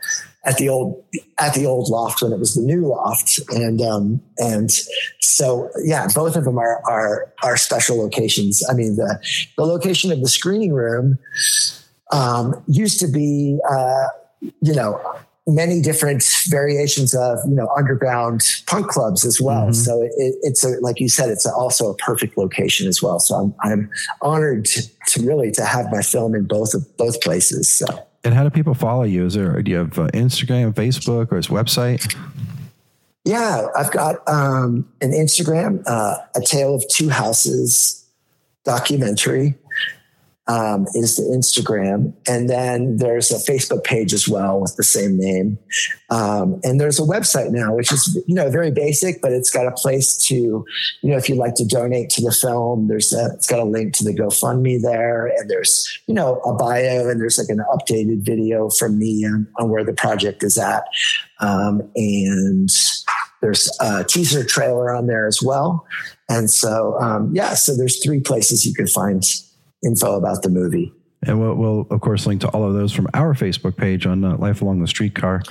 at 0.44 0.58
the 0.58 0.70
old 0.70 1.04
at 1.40 1.54
the 1.54 1.66
old 1.66 1.90
loft 1.90 2.22
when 2.22 2.32
it 2.32 2.40
was 2.40 2.56
the 2.56 2.62
new 2.62 2.88
loft. 2.88 3.40
And 3.50 3.82
um 3.82 4.22
and 4.38 4.72
so 5.20 5.70
yeah 5.84 6.08
both 6.16 6.36
of 6.36 6.46
them 6.46 6.58
are 6.58 6.82
are 6.90 7.32
are 7.44 7.58
special 7.58 7.98
locations. 7.98 8.64
I 8.70 8.74
mean 8.74 8.96
the 8.96 9.20
the 9.58 9.66
location 9.66 10.12
of 10.12 10.22
the 10.22 10.30
screening 10.30 10.74
room 10.74 11.20
um, 12.12 12.62
used 12.68 13.00
to 13.00 13.08
be, 13.08 13.60
uh, 13.70 14.08
you 14.42 14.76
know, 14.76 15.02
many 15.48 15.82
different 15.82 16.24
variations 16.50 17.16
of 17.16 17.40
you 17.48 17.56
know 17.56 17.68
underground 17.76 18.44
punk 18.68 18.88
clubs 18.88 19.26
as 19.26 19.42
well. 19.42 19.64
Mm-hmm. 19.64 19.74
So 19.74 20.02
it, 20.02 20.36
it's 20.42 20.64
a, 20.64 20.80
like 20.82 21.00
you 21.00 21.10
said, 21.10 21.30
it's 21.30 21.46
a, 21.46 21.54
also 21.54 21.92
a 21.92 21.96
perfect 21.96 22.38
location 22.38 22.88
as 22.88 23.02
well. 23.02 23.20
So 23.20 23.36
I'm 23.36 23.56
I'm 23.62 23.90
honored 24.22 24.66
to, 24.66 24.84
to, 25.08 25.26
really 25.26 25.52
to 25.52 25.66
have 25.66 25.92
my 25.92 26.02
film 26.02 26.36
in 26.36 26.46
both 26.46 26.74
of 26.74 26.86
both 26.98 27.22
places. 27.22 27.70
So. 27.70 27.86
And 28.24 28.36
how 28.36 28.44
do 28.44 28.52
people 28.52 28.76
follow 28.76 29.04
you? 29.04 29.26
Is 29.26 29.34
there 29.34 29.62
do 29.62 29.72
you 29.72 29.78
have 29.78 29.98
uh, 29.98 30.08
Instagram, 30.10 30.74
Facebook, 30.74 31.32
or 31.32 31.38
his 31.38 31.48
website? 31.48 32.16
Yeah, 33.24 33.68
I've 33.76 33.92
got 33.92 34.28
um, 34.28 34.88
an 35.00 35.12
Instagram, 35.12 35.84
uh, 35.86 36.18
a 36.36 36.42
tale 36.42 36.76
of 36.76 36.84
two 36.90 37.10
houses 37.10 37.98
documentary 38.64 39.56
um, 40.52 40.86
is 40.96 41.16
the 41.16 41.24
Instagram. 41.24 42.14
And 42.28 42.50
then 42.50 42.98
there's 42.98 43.32
a 43.32 43.36
Facebook 43.36 43.86
page 43.86 44.14
as 44.14 44.28
well 44.28 44.60
with 44.60 44.76
the 44.76 44.84
same 44.84 45.18
name. 45.18 45.58
Um, 46.10 46.60
and 46.66 46.78
there's 46.78 47.00
a 47.00 47.04
website 47.04 47.52
now, 47.52 47.74
which 47.74 47.94
is, 47.94 48.22
you 48.28 48.36
know, 48.36 48.50
very 48.50 48.70
basic, 48.70 49.22
but 49.22 49.32
it's 49.32 49.50
got 49.50 49.66
a 49.66 49.72
place 49.72 50.18
to, 50.28 50.36
you 50.36 50.66
know, 51.10 51.16
if 51.16 51.30
you'd 51.30 51.38
like 51.38 51.56
to 51.56 51.66
donate 51.66 52.10
to 52.12 52.22
the 52.22 52.34
film, 52.34 52.90
there's 52.90 53.14
a, 53.14 53.30
it's 53.34 53.48
got 53.48 53.60
a 53.60 53.64
link 53.64 53.94
to 53.94 54.04
the 54.04 54.14
GoFundMe 54.14 54.82
there. 54.82 55.28
And 55.28 55.50
there's, 55.50 55.88
you 56.08 56.14
know, 56.14 56.42
a 56.42 56.54
bio 56.54 57.08
and 57.08 57.22
there's 57.22 57.38
like 57.38 57.48
an 57.48 57.64
updated 57.74 58.26
video 58.26 58.70
from 58.70 59.00
me 59.00 59.26
on, 59.26 59.48
on 59.58 59.70
where 59.70 59.86
the 59.86 59.94
project 59.94 60.44
is 60.44 60.58
at. 60.58 60.84
Um, 61.40 61.90
and 61.96 62.70
there's 63.42 63.72
a 63.80 64.04
teaser 64.04 64.44
trailer 64.44 64.94
on 64.94 65.08
there 65.08 65.28
as 65.28 65.42
well. 65.42 65.88
And 66.28 66.50
so, 66.50 67.00
um, 67.00 67.32
yeah, 67.34 67.54
so 67.54 67.76
there's 67.78 68.04
three 68.04 68.20
places 68.20 68.66
you 68.66 68.74
can 68.74 68.88
find 68.88 69.24
info 69.84 70.17
about 70.17 70.44
the 70.44 70.50
movie. 70.50 70.94
And 71.24 71.39
we'll, 71.39 71.54
we'll, 71.54 71.88
of 71.91 72.02
course, 72.02 72.26
link 72.26 72.41
to 72.41 72.48
all 72.50 72.67
of 72.67 72.74
those 72.74 72.91
from 72.91 73.08
our 73.13 73.36
Facebook 73.36 73.78
page 73.78 74.08
on 74.08 74.24
uh, 74.24 74.38
Life 74.38 74.62
Along 74.62 74.82
the 74.82 74.88
Streetcar. 74.88 75.44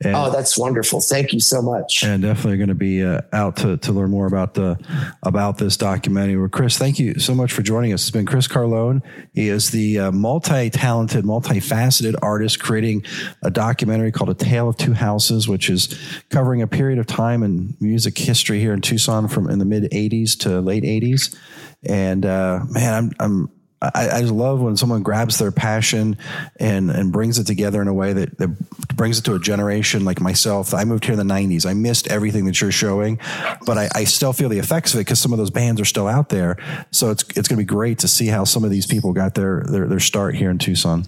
And, 0.00 0.14
oh, 0.14 0.30
that's 0.30 0.56
wonderful! 0.56 1.00
Thank 1.00 1.32
you 1.32 1.40
so 1.40 1.60
much. 1.60 2.04
And 2.04 2.22
definitely 2.22 2.56
going 2.58 2.68
to 2.68 2.74
be 2.76 3.02
uh, 3.02 3.22
out 3.32 3.56
to, 3.56 3.78
to 3.78 3.92
learn 3.92 4.10
more 4.10 4.26
about 4.26 4.54
the 4.54 4.78
about 5.24 5.58
this 5.58 5.76
documentary. 5.76 6.36
Well, 6.36 6.48
Chris, 6.48 6.78
thank 6.78 7.00
you 7.00 7.18
so 7.18 7.34
much 7.34 7.52
for 7.52 7.62
joining 7.62 7.92
us. 7.92 8.02
It's 8.02 8.12
been 8.12 8.24
Chris 8.24 8.46
Carlone. 8.46 9.02
He 9.32 9.48
is 9.48 9.72
the 9.72 9.98
uh, 9.98 10.12
multi-talented, 10.12 11.24
multifaceted 11.24 12.14
artist 12.22 12.60
creating 12.60 13.02
a 13.42 13.50
documentary 13.50 14.12
called 14.12 14.30
"A 14.30 14.34
Tale 14.34 14.68
of 14.68 14.76
Two 14.76 14.92
Houses," 14.92 15.48
which 15.48 15.68
is 15.68 15.98
covering 16.30 16.62
a 16.62 16.68
period 16.68 17.00
of 17.00 17.06
time 17.06 17.42
in 17.42 17.76
music 17.80 18.16
history 18.16 18.60
here 18.60 18.74
in 18.74 18.80
Tucson 18.80 19.26
from 19.26 19.50
in 19.50 19.58
the 19.58 19.64
mid 19.64 19.90
'80s 19.90 20.38
to 20.40 20.60
late 20.60 20.84
'80s. 20.84 21.36
And 21.82 22.24
uh, 22.24 22.60
man, 22.70 22.94
I'm 22.94 23.12
I'm 23.18 23.57
I, 23.80 24.08
I, 24.08 24.20
love 24.22 24.60
when 24.60 24.76
someone 24.76 25.04
grabs 25.04 25.38
their 25.38 25.52
passion 25.52 26.16
and 26.58 26.90
and 26.90 27.12
brings 27.12 27.38
it 27.38 27.46
together 27.46 27.80
in 27.80 27.86
a 27.86 27.94
way 27.94 28.12
that, 28.12 28.36
that 28.38 28.48
brings 28.96 29.18
it 29.18 29.24
to 29.26 29.34
a 29.34 29.38
generation 29.38 30.04
like 30.04 30.20
myself. 30.20 30.74
I 30.74 30.82
moved 30.82 31.04
here 31.04 31.12
in 31.12 31.18
the 31.18 31.34
'90s. 31.34 31.64
I 31.64 31.74
missed 31.74 32.08
everything 32.08 32.46
that 32.46 32.60
you're 32.60 32.72
showing, 32.72 33.20
but 33.66 33.78
I, 33.78 33.88
I 33.94 34.04
still 34.04 34.32
feel 34.32 34.48
the 34.48 34.58
effects 34.58 34.94
of 34.94 35.00
it 35.00 35.02
because 35.02 35.20
some 35.20 35.32
of 35.32 35.38
those 35.38 35.50
bands 35.50 35.80
are 35.80 35.84
still 35.84 36.08
out 36.08 36.28
there. 36.28 36.56
So 36.90 37.10
it's 37.10 37.22
it's 37.36 37.46
going 37.46 37.56
to 37.56 37.62
be 37.62 37.64
great 37.64 38.00
to 38.00 38.08
see 38.08 38.26
how 38.26 38.42
some 38.42 38.64
of 38.64 38.70
these 38.70 38.86
people 38.86 39.12
got 39.12 39.36
their 39.36 39.62
their, 39.68 39.86
their 39.86 40.00
start 40.00 40.34
here 40.34 40.50
in 40.50 40.58
Tucson. 40.58 41.06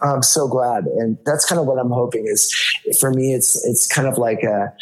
I'm 0.00 0.22
so 0.22 0.46
glad, 0.46 0.84
and 0.84 1.18
that's 1.24 1.46
kind 1.46 1.60
of 1.60 1.66
what 1.66 1.78
I'm 1.78 1.90
hoping 1.90 2.26
is 2.28 2.54
for 3.00 3.10
me. 3.10 3.34
It's 3.34 3.64
it's 3.64 3.88
kind 3.88 4.06
of 4.06 4.18
like 4.18 4.44
a 4.44 4.72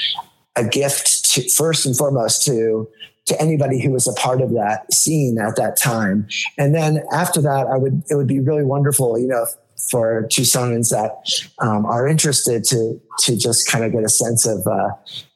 a 0.57 0.65
gift 0.65 1.33
to, 1.33 1.49
first 1.49 1.87
and 1.87 1.97
foremost 1.97 2.45
to 2.45 2.89
to 3.31 3.41
anybody 3.41 3.81
who 3.81 3.93
was 3.93 4.07
a 4.07 4.13
part 4.15 4.41
of 4.41 4.51
that 4.51 4.93
scene 4.93 5.39
at 5.39 5.55
that 5.57 5.77
time. 5.77 6.27
And 6.59 6.75
then 6.75 7.03
after 7.13 7.41
that, 7.41 7.67
I 7.73 7.77
would, 7.77 8.03
it 8.11 8.17
would 8.17 8.27
be 8.27 8.41
really 8.41 8.65
wonderful, 8.65 9.19
you 9.19 9.29
know, 9.29 9.47
for 9.91 10.25
Tucsonans 10.25 10.91
that 10.91 11.13
um, 11.65 11.87
are 11.87 12.07
interested 12.07 12.65
to, 12.65 13.01
to 13.21 13.37
just 13.37 13.69
kind 13.69 13.85
of 13.85 13.93
get 13.93 14.05
a 14.05 14.09
sense 14.09 14.47
of, 14.47 14.67
uh, 14.67 14.91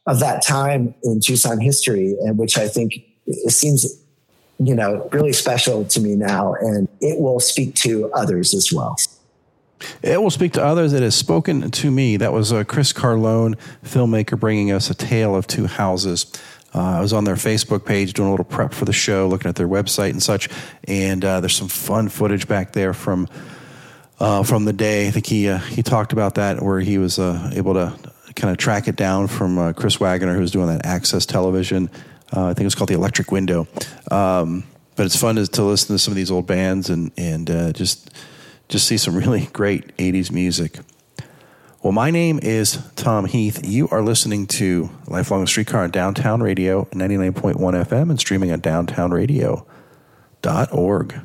of 0.07 0.19
that 0.19 0.43
time 0.43 0.95
in 1.05 1.21
Tucson 1.21 1.61
history, 1.61 2.17
and 2.23 2.37
which 2.37 2.59
I 2.59 2.67
think 2.69 2.95
it 3.27 3.53
seems, 3.53 3.87
you 4.59 4.75
know, 4.75 5.09
really 5.13 5.33
special 5.33 5.85
to 5.85 6.01
me 6.01 6.17
now. 6.17 6.55
And 6.55 6.89
it 7.01 7.21
will 7.21 7.41
speak 7.41 7.75
to 7.77 8.11
others 8.13 8.55
as 8.55 8.73
well. 8.73 8.97
It 10.03 10.21
will 10.23 10.31
speak 10.31 10.53
to 10.53 10.65
others. 10.65 10.93
It 10.93 11.03
has 11.03 11.15
spoken 11.15 11.71
to 11.71 11.91
me. 11.91 12.17
That 12.17 12.33
was 12.33 12.53
uh, 12.53 12.65
Chris 12.65 12.93
Carlone, 12.93 13.57
filmmaker, 13.85 14.39
bringing 14.39 14.71
us 14.73 14.91
a 14.91 14.95
tale 14.95 15.35
of 15.35 15.47
two 15.47 15.67
houses. 15.67 16.33
Uh, 16.75 16.97
I 16.99 17.01
was 17.01 17.13
on 17.13 17.25
their 17.25 17.37
Facebook 17.37 17.85
page 17.85 18.15
doing 18.15 18.29
a 18.29 18.31
little 18.33 18.45
prep 18.45 18.73
for 18.75 18.85
the 18.85 18.93
show, 18.93 19.29
looking 19.29 19.49
at 19.49 19.55
their 19.55 19.69
website 19.69 20.11
and 20.11 20.23
such. 20.23 20.49
And 20.89 21.25
uh, 21.25 21.41
there's 21.41 21.55
some 21.55 21.69
fun 21.69 22.09
footage 22.09 22.49
back 22.49 22.73
there 22.73 22.93
from 22.93 23.29
uh, 24.19 24.43
from 24.43 24.65
the 24.65 24.73
day. 24.73 25.07
I 25.07 25.11
think 25.11 25.27
he 25.27 25.49
uh, 25.49 25.59
he 25.59 25.83
talked 25.83 26.13
about 26.13 26.35
that 26.37 26.61
where 26.61 26.81
he 26.81 26.99
was 26.99 27.19
uh, 27.19 27.51
able 27.55 27.75
to 27.75 27.97
kind 28.35 28.51
of 28.51 28.59
track 28.59 28.89
it 28.89 28.97
down 28.97 29.29
from 29.29 29.75
Chris 29.75 30.01
Wagner, 30.01 30.35
who 30.35 30.41
was 30.41 30.51
doing 30.51 30.67
that 30.67 30.85
Access 30.85 31.25
Television. 31.27 31.89
I 32.33 32.53
think 32.53 32.67
it's 32.67 32.75
called 32.75 32.89
the 32.89 32.95
Electric 32.95 33.31
Window. 33.31 33.69
Um, 34.11 34.65
but 34.97 35.07
it's 35.07 35.17
fun 35.17 35.37
to, 35.37 35.47
to, 35.47 35.63
listen 35.63 35.95
to 35.95 35.99
some 36.01 36.11
of 36.11 36.17
these 36.17 36.33
old 36.33 36.47
bands 36.47 36.91
and 36.91 37.13
and 37.17 37.47
just 37.77 38.11
just 38.69 38.87
see 38.87 38.97
some 38.97 39.17
really 39.17 39.49
great 39.53 39.97
'80s 39.97 40.31
music. 40.31 40.79
Well, 41.85 41.93
my 41.93 42.11
name 42.11 42.41
is 42.43 42.83
Tom 42.97 43.27
Heath. 43.27 43.61
You 43.63 43.89
are 43.91 44.01
listening 44.01 44.47
to 44.47 44.89
Life 45.07 45.31
Along 45.31 45.47
Streetcar 45.47 45.85
on 45.85 45.91
Downtown 45.91 46.43
Radio, 46.43 46.87
99.1 46.93 47.57
FM, 47.57 48.09
and 48.09 48.19
streaming 48.19 48.51
at 48.51 48.63
downtownradio.org. 48.63 51.21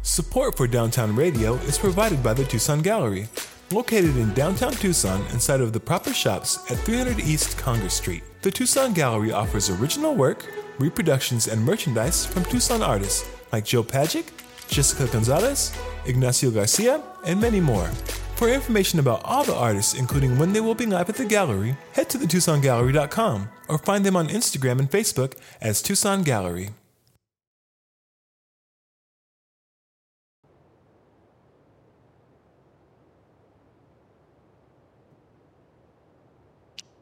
Support 0.00 0.56
for 0.56 0.66
Downtown 0.66 1.14
Radio 1.14 1.56
is 1.56 1.76
provided 1.76 2.22
by 2.22 2.32
the 2.32 2.46
Tucson 2.46 2.80
Gallery, 2.80 3.28
located 3.70 4.16
in 4.16 4.32
downtown 4.32 4.72
Tucson 4.72 5.20
inside 5.34 5.60
of 5.60 5.74
the 5.74 5.80
proper 5.80 6.14
shops 6.14 6.58
at 6.70 6.78
300 6.78 7.20
East 7.20 7.58
Congress 7.58 7.92
Street. 7.92 8.22
The 8.40 8.50
Tucson 8.50 8.94
Gallery 8.94 9.30
offers 9.30 9.68
original 9.68 10.14
work, 10.14 10.46
reproductions, 10.78 11.48
and 11.48 11.62
merchandise 11.62 12.24
from 12.24 12.44
Tucson 12.44 12.80
artists 12.80 13.28
like 13.52 13.64
Joe 13.64 13.82
Pagac, 13.82 14.26
Jessica 14.68 15.10
Gonzalez, 15.10 15.72
Ignacio 16.06 16.50
Garcia, 16.50 17.02
and 17.24 17.40
many 17.40 17.60
more. 17.60 17.88
For 18.36 18.48
information 18.48 19.00
about 19.00 19.22
all 19.24 19.42
the 19.42 19.54
artists, 19.54 19.94
including 19.94 20.38
when 20.38 20.52
they 20.52 20.60
will 20.60 20.74
be 20.74 20.86
live 20.86 21.08
at 21.08 21.16
the 21.16 21.24
gallery, 21.24 21.76
head 21.92 22.08
to 22.10 22.18
thetucsongallery.com 22.18 23.48
or 23.68 23.78
find 23.78 24.04
them 24.06 24.16
on 24.16 24.28
Instagram 24.28 24.78
and 24.78 24.90
Facebook 24.90 25.34
as 25.60 25.82
Tucson 25.82 26.22
Gallery. 26.22 26.70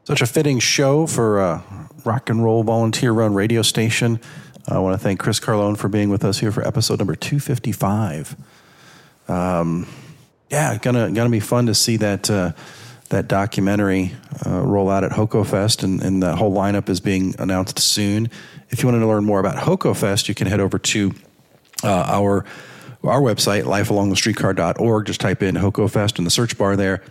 Such 0.07 0.21
a 0.21 0.25
fitting 0.25 0.59
show 0.59 1.05
for 1.05 1.41
a 1.41 1.89
rock 2.05 2.29
and 2.29 2.41
roll 2.41 2.63
volunteer 2.63 3.11
run 3.11 3.33
radio 3.33 3.61
station. 3.61 4.21
I 4.69 4.79
want 4.79 4.99
to 4.99 5.03
thank 5.03 5.19
Chris 5.19 5.39
Carlone 5.39 5.77
for 5.77 5.87
being 5.87 6.09
with 6.09 6.25
us 6.25 6.39
here 6.39 6.51
for 6.51 6.65
episode 6.67 6.99
number 6.99 7.15
255. 7.15 8.35
Um, 9.29 9.87
yeah, 10.49 10.77
gonna 10.77 11.09
gonna 11.11 11.29
be 11.29 11.39
fun 11.39 11.67
to 11.67 11.75
see 11.75 11.97
that 11.97 12.29
uh, 12.29 12.51
that 13.09 13.29
documentary 13.29 14.13
uh, 14.45 14.61
roll 14.61 14.89
out 14.89 15.05
at 15.05 15.13
HOCO 15.13 15.45
Fest, 15.45 15.83
and, 15.83 16.01
and 16.01 16.21
the 16.21 16.35
whole 16.35 16.53
lineup 16.53 16.89
is 16.89 16.99
being 16.99 17.33
announced 17.39 17.79
soon. 17.79 18.29
If 18.69 18.83
you 18.83 18.89
want 18.89 19.01
to 19.01 19.07
learn 19.07 19.23
more 19.23 19.39
about 19.39 19.55
HOCO 19.57 19.93
Fest, 19.93 20.27
you 20.27 20.35
can 20.35 20.47
head 20.47 20.59
over 20.59 20.77
to 20.77 21.13
uh, 21.83 22.03
our 22.07 22.43
our 23.03 23.21
website, 23.21 23.63
lifealongthestreetcar.org. 23.63 25.05
Just 25.05 25.21
type 25.21 25.43
in 25.43 25.55
HOCO 25.55 25.87
Fest 25.87 26.17
in 26.17 26.25
the 26.25 26.29
search 26.29 26.57
bar 26.57 26.75
there. 26.75 27.01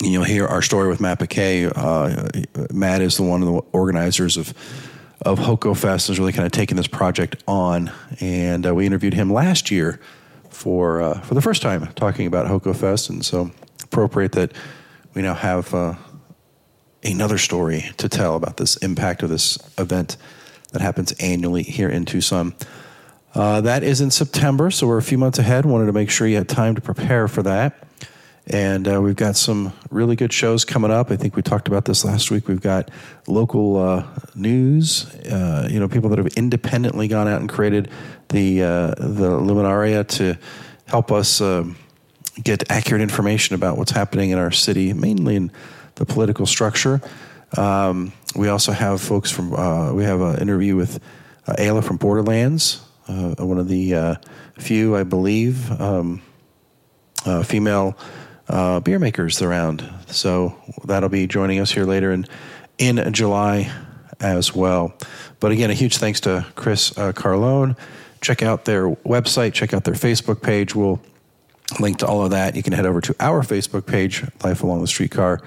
And 0.00 0.10
you'll 0.10 0.24
hear 0.24 0.46
our 0.46 0.62
story 0.62 0.88
with 0.88 1.02
Matt 1.02 1.18
Piquet. 1.18 1.66
Uh, 1.66 2.28
Matt 2.72 3.02
is 3.02 3.18
the 3.18 3.24
one 3.24 3.42
of 3.42 3.48
the 3.48 3.60
organizers 3.72 4.38
of 4.38 4.54
of 5.24 5.38
HOCO 5.38 5.74
Fest 5.74 6.10
is 6.10 6.18
really 6.18 6.32
kind 6.32 6.46
of 6.46 6.52
taking 6.52 6.76
this 6.76 6.86
project 6.86 7.42
on. 7.46 7.90
And 8.20 8.66
uh, 8.66 8.74
we 8.74 8.86
interviewed 8.86 9.14
him 9.14 9.32
last 9.32 9.70
year 9.70 10.00
for 10.50 11.00
uh, 11.00 11.20
for 11.20 11.34
the 11.34 11.40
first 11.40 11.62
time 11.62 11.86
talking 11.94 12.26
about 12.26 12.46
HOCO 12.46 12.72
Fest. 12.72 13.08
And 13.08 13.24
so 13.24 13.50
appropriate 13.82 14.32
that 14.32 14.52
we 15.14 15.22
now 15.22 15.34
have 15.34 15.72
uh, 15.74 15.94
another 17.04 17.38
story 17.38 17.90
to 17.98 18.08
tell 18.08 18.36
about 18.36 18.56
this 18.56 18.76
impact 18.76 19.22
of 19.22 19.28
this 19.28 19.58
event 19.78 20.16
that 20.72 20.82
happens 20.82 21.12
annually 21.12 21.62
here 21.62 21.88
in 21.88 22.04
Tucson. 22.04 22.54
Uh, 23.34 23.60
that 23.62 23.82
is 23.82 24.00
in 24.00 24.10
September, 24.10 24.70
so 24.70 24.86
we're 24.86 24.98
a 24.98 25.02
few 25.02 25.18
months 25.18 25.38
ahead. 25.38 25.64
Wanted 25.64 25.86
to 25.86 25.92
make 25.92 26.10
sure 26.10 26.26
you 26.26 26.36
had 26.36 26.48
time 26.48 26.74
to 26.74 26.80
prepare 26.80 27.28
for 27.28 27.42
that. 27.42 27.86
And 28.48 28.88
uh, 28.88 29.00
we've 29.00 29.16
got 29.16 29.36
some 29.36 29.72
really 29.90 30.16
good 30.16 30.32
shows 30.32 30.64
coming 30.64 30.90
up. 30.90 31.10
I 31.10 31.16
think 31.16 31.36
we 31.36 31.42
talked 31.42 31.68
about 31.68 31.84
this 31.84 32.04
last 32.04 32.30
week. 32.30 32.48
We've 32.48 32.60
got 32.60 32.90
local 33.28 33.76
uh, 33.76 34.04
news, 34.34 35.06
uh, 35.26 35.68
you 35.70 35.78
know, 35.78 35.88
people 35.88 36.10
that 36.10 36.18
have 36.18 36.26
independently 36.36 37.06
gone 37.06 37.28
out 37.28 37.40
and 37.40 37.48
created 37.48 37.88
the 38.30 38.62
uh, 38.62 38.88
the 38.98 39.30
Luminaria 39.30 40.06
to 40.08 40.36
help 40.86 41.12
us 41.12 41.40
um, 41.40 41.76
get 42.42 42.68
accurate 42.70 43.00
information 43.00 43.54
about 43.54 43.78
what's 43.78 43.92
happening 43.92 44.30
in 44.30 44.38
our 44.38 44.50
city, 44.50 44.92
mainly 44.92 45.36
in 45.36 45.52
the 45.94 46.04
political 46.04 46.44
structure. 46.44 47.00
Um, 47.56 48.12
we 48.34 48.48
also 48.48 48.72
have 48.72 49.00
folks 49.00 49.30
from, 49.30 49.52
uh, 49.52 49.92
we 49.92 50.04
have 50.04 50.20
an 50.20 50.40
interview 50.40 50.74
with 50.74 51.00
uh, 51.46 51.54
Ayla 51.58 51.84
from 51.84 51.96
Borderlands 51.96 52.80
one 53.06 53.58
of 53.58 53.68
the 53.68 54.18
few, 54.58 54.96
I 54.96 55.02
believe, 55.02 55.70
um, 55.78 56.22
female 57.44 57.98
uh, 58.48 58.80
beer 58.80 58.98
makers 58.98 59.40
around. 59.42 59.88
So 60.08 60.56
that'll 60.84 61.08
be 61.08 61.26
joining 61.26 61.60
us 61.60 61.70
here 61.70 61.84
later 61.84 62.12
in 62.12 62.26
in 62.78 63.12
July 63.12 63.72
as 64.20 64.54
well. 64.54 64.94
But 65.40 65.52
again, 65.52 65.70
a 65.70 65.74
huge 65.74 65.98
thanks 65.98 66.20
to 66.20 66.46
Chris 66.54 66.96
uh, 66.96 67.12
Carlone. 67.12 67.76
Check 68.20 68.42
out 68.42 68.64
their 68.64 68.88
website. 68.88 69.52
Check 69.52 69.74
out 69.74 69.84
their 69.84 69.94
Facebook 69.94 70.42
page. 70.42 70.74
We'll 70.74 71.00
link 71.80 71.98
to 71.98 72.06
all 72.06 72.24
of 72.24 72.30
that. 72.30 72.54
You 72.56 72.62
can 72.62 72.72
head 72.72 72.86
over 72.86 73.00
to 73.00 73.16
our 73.18 73.42
Facebook 73.42 73.86
page, 73.86 74.24
Life 74.44 74.62
Along 74.62 74.80
the 74.80 74.86
Streetcar, 74.86 75.40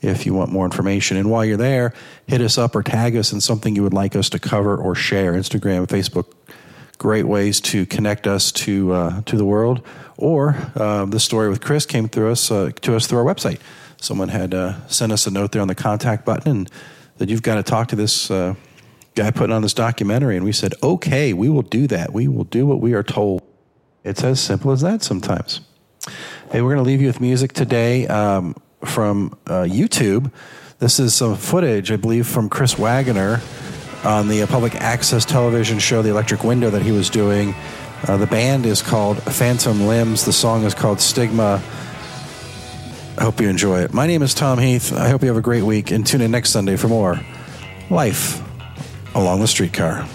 if 0.00 0.24
you 0.26 0.34
want 0.34 0.50
more 0.50 0.64
information. 0.64 1.16
And 1.16 1.30
while 1.30 1.44
you're 1.44 1.56
there, 1.56 1.92
hit 2.26 2.40
us 2.40 2.56
up 2.58 2.74
or 2.74 2.82
tag 2.82 3.16
us 3.16 3.32
in 3.32 3.40
something 3.40 3.76
you 3.76 3.82
would 3.82 3.94
like 3.94 4.16
us 4.16 4.30
to 4.30 4.38
cover 4.38 4.76
or 4.76 4.94
share. 4.94 5.34
Instagram, 5.34 5.86
Facebook, 5.86 6.32
great 7.02 7.26
ways 7.26 7.60
to 7.60 7.84
connect 7.84 8.28
us 8.28 8.52
to 8.52 8.92
uh, 8.92 9.22
to 9.22 9.36
the 9.36 9.44
world. 9.44 9.84
Or 10.16 10.56
uh, 10.76 11.04
the 11.06 11.18
story 11.18 11.48
with 11.48 11.60
Chris 11.60 11.84
came 11.84 12.08
through 12.08 12.30
us 12.30 12.50
uh, 12.50 12.70
to 12.82 12.94
us 12.94 13.08
through 13.08 13.18
our 13.18 13.34
website. 13.34 13.58
Someone 13.96 14.28
had 14.28 14.54
uh, 14.54 14.86
sent 14.86 15.10
us 15.10 15.26
a 15.26 15.30
note 15.30 15.50
there 15.50 15.62
on 15.62 15.68
the 15.68 15.74
contact 15.74 16.24
button 16.24 16.50
and 16.50 16.70
that 17.18 17.28
you've 17.28 17.42
got 17.42 17.56
to 17.56 17.62
talk 17.64 17.88
to 17.88 17.96
this 17.96 18.30
uh, 18.30 18.54
guy 19.16 19.30
putting 19.32 19.52
on 19.52 19.62
this 19.62 19.74
documentary. 19.74 20.36
And 20.36 20.44
we 20.44 20.52
said, 20.52 20.74
okay, 20.82 21.32
we 21.32 21.48
will 21.48 21.62
do 21.62 21.86
that. 21.88 22.12
We 22.12 22.28
will 22.28 22.44
do 22.44 22.66
what 22.66 22.80
we 22.80 22.94
are 22.94 23.02
told. 23.02 23.42
It's 24.04 24.22
as 24.22 24.40
simple 24.40 24.70
as 24.70 24.80
that 24.80 25.02
sometimes. 25.02 25.60
Hey, 26.50 26.62
we're 26.62 26.74
going 26.74 26.84
to 26.84 26.90
leave 26.90 27.00
you 27.00 27.08
with 27.08 27.20
music 27.20 27.52
today 27.52 28.06
um, 28.06 28.54
from 28.84 29.36
uh, 29.46 29.62
YouTube. 29.62 30.32
This 30.78 30.98
is 30.98 31.14
some 31.14 31.36
footage, 31.36 31.90
I 31.90 31.96
believe, 31.96 32.26
from 32.26 32.48
Chris 32.48 32.74
Wagner 32.78 33.40
on 34.04 34.28
the 34.28 34.46
public 34.46 34.74
access 34.76 35.24
television 35.24 35.78
show, 35.78 36.02
The 36.02 36.10
Electric 36.10 36.44
Window, 36.44 36.70
that 36.70 36.82
he 36.82 36.92
was 36.92 37.10
doing. 37.10 37.54
Uh, 38.06 38.16
the 38.16 38.26
band 38.26 38.66
is 38.66 38.82
called 38.82 39.22
Phantom 39.22 39.86
Limbs. 39.86 40.24
The 40.24 40.32
song 40.32 40.64
is 40.64 40.74
called 40.74 41.00
Stigma. 41.00 41.62
I 43.18 43.24
hope 43.24 43.40
you 43.40 43.48
enjoy 43.48 43.80
it. 43.82 43.92
My 43.92 44.06
name 44.06 44.22
is 44.22 44.34
Tom 44.34 44.58
Heath. 44.58 44.92
I 44.92 45.08
hope 45.08 45.22
you 45.22 45.28
have 45.28 45.36
a 45.36 45.42
great 45.42 45.62
week 45.62 45.90
and 45.90 46.06
tune 46.06 46.20
in 46.20 46.30
next 46.30 46.50
Sunday 46.50 46.76
for 46.76 46.88
more 46.88 47.20
Life 47.90 48.40
Along 49.14 49.40
the 49.40 49.46
Streetcar. 49.46 50.08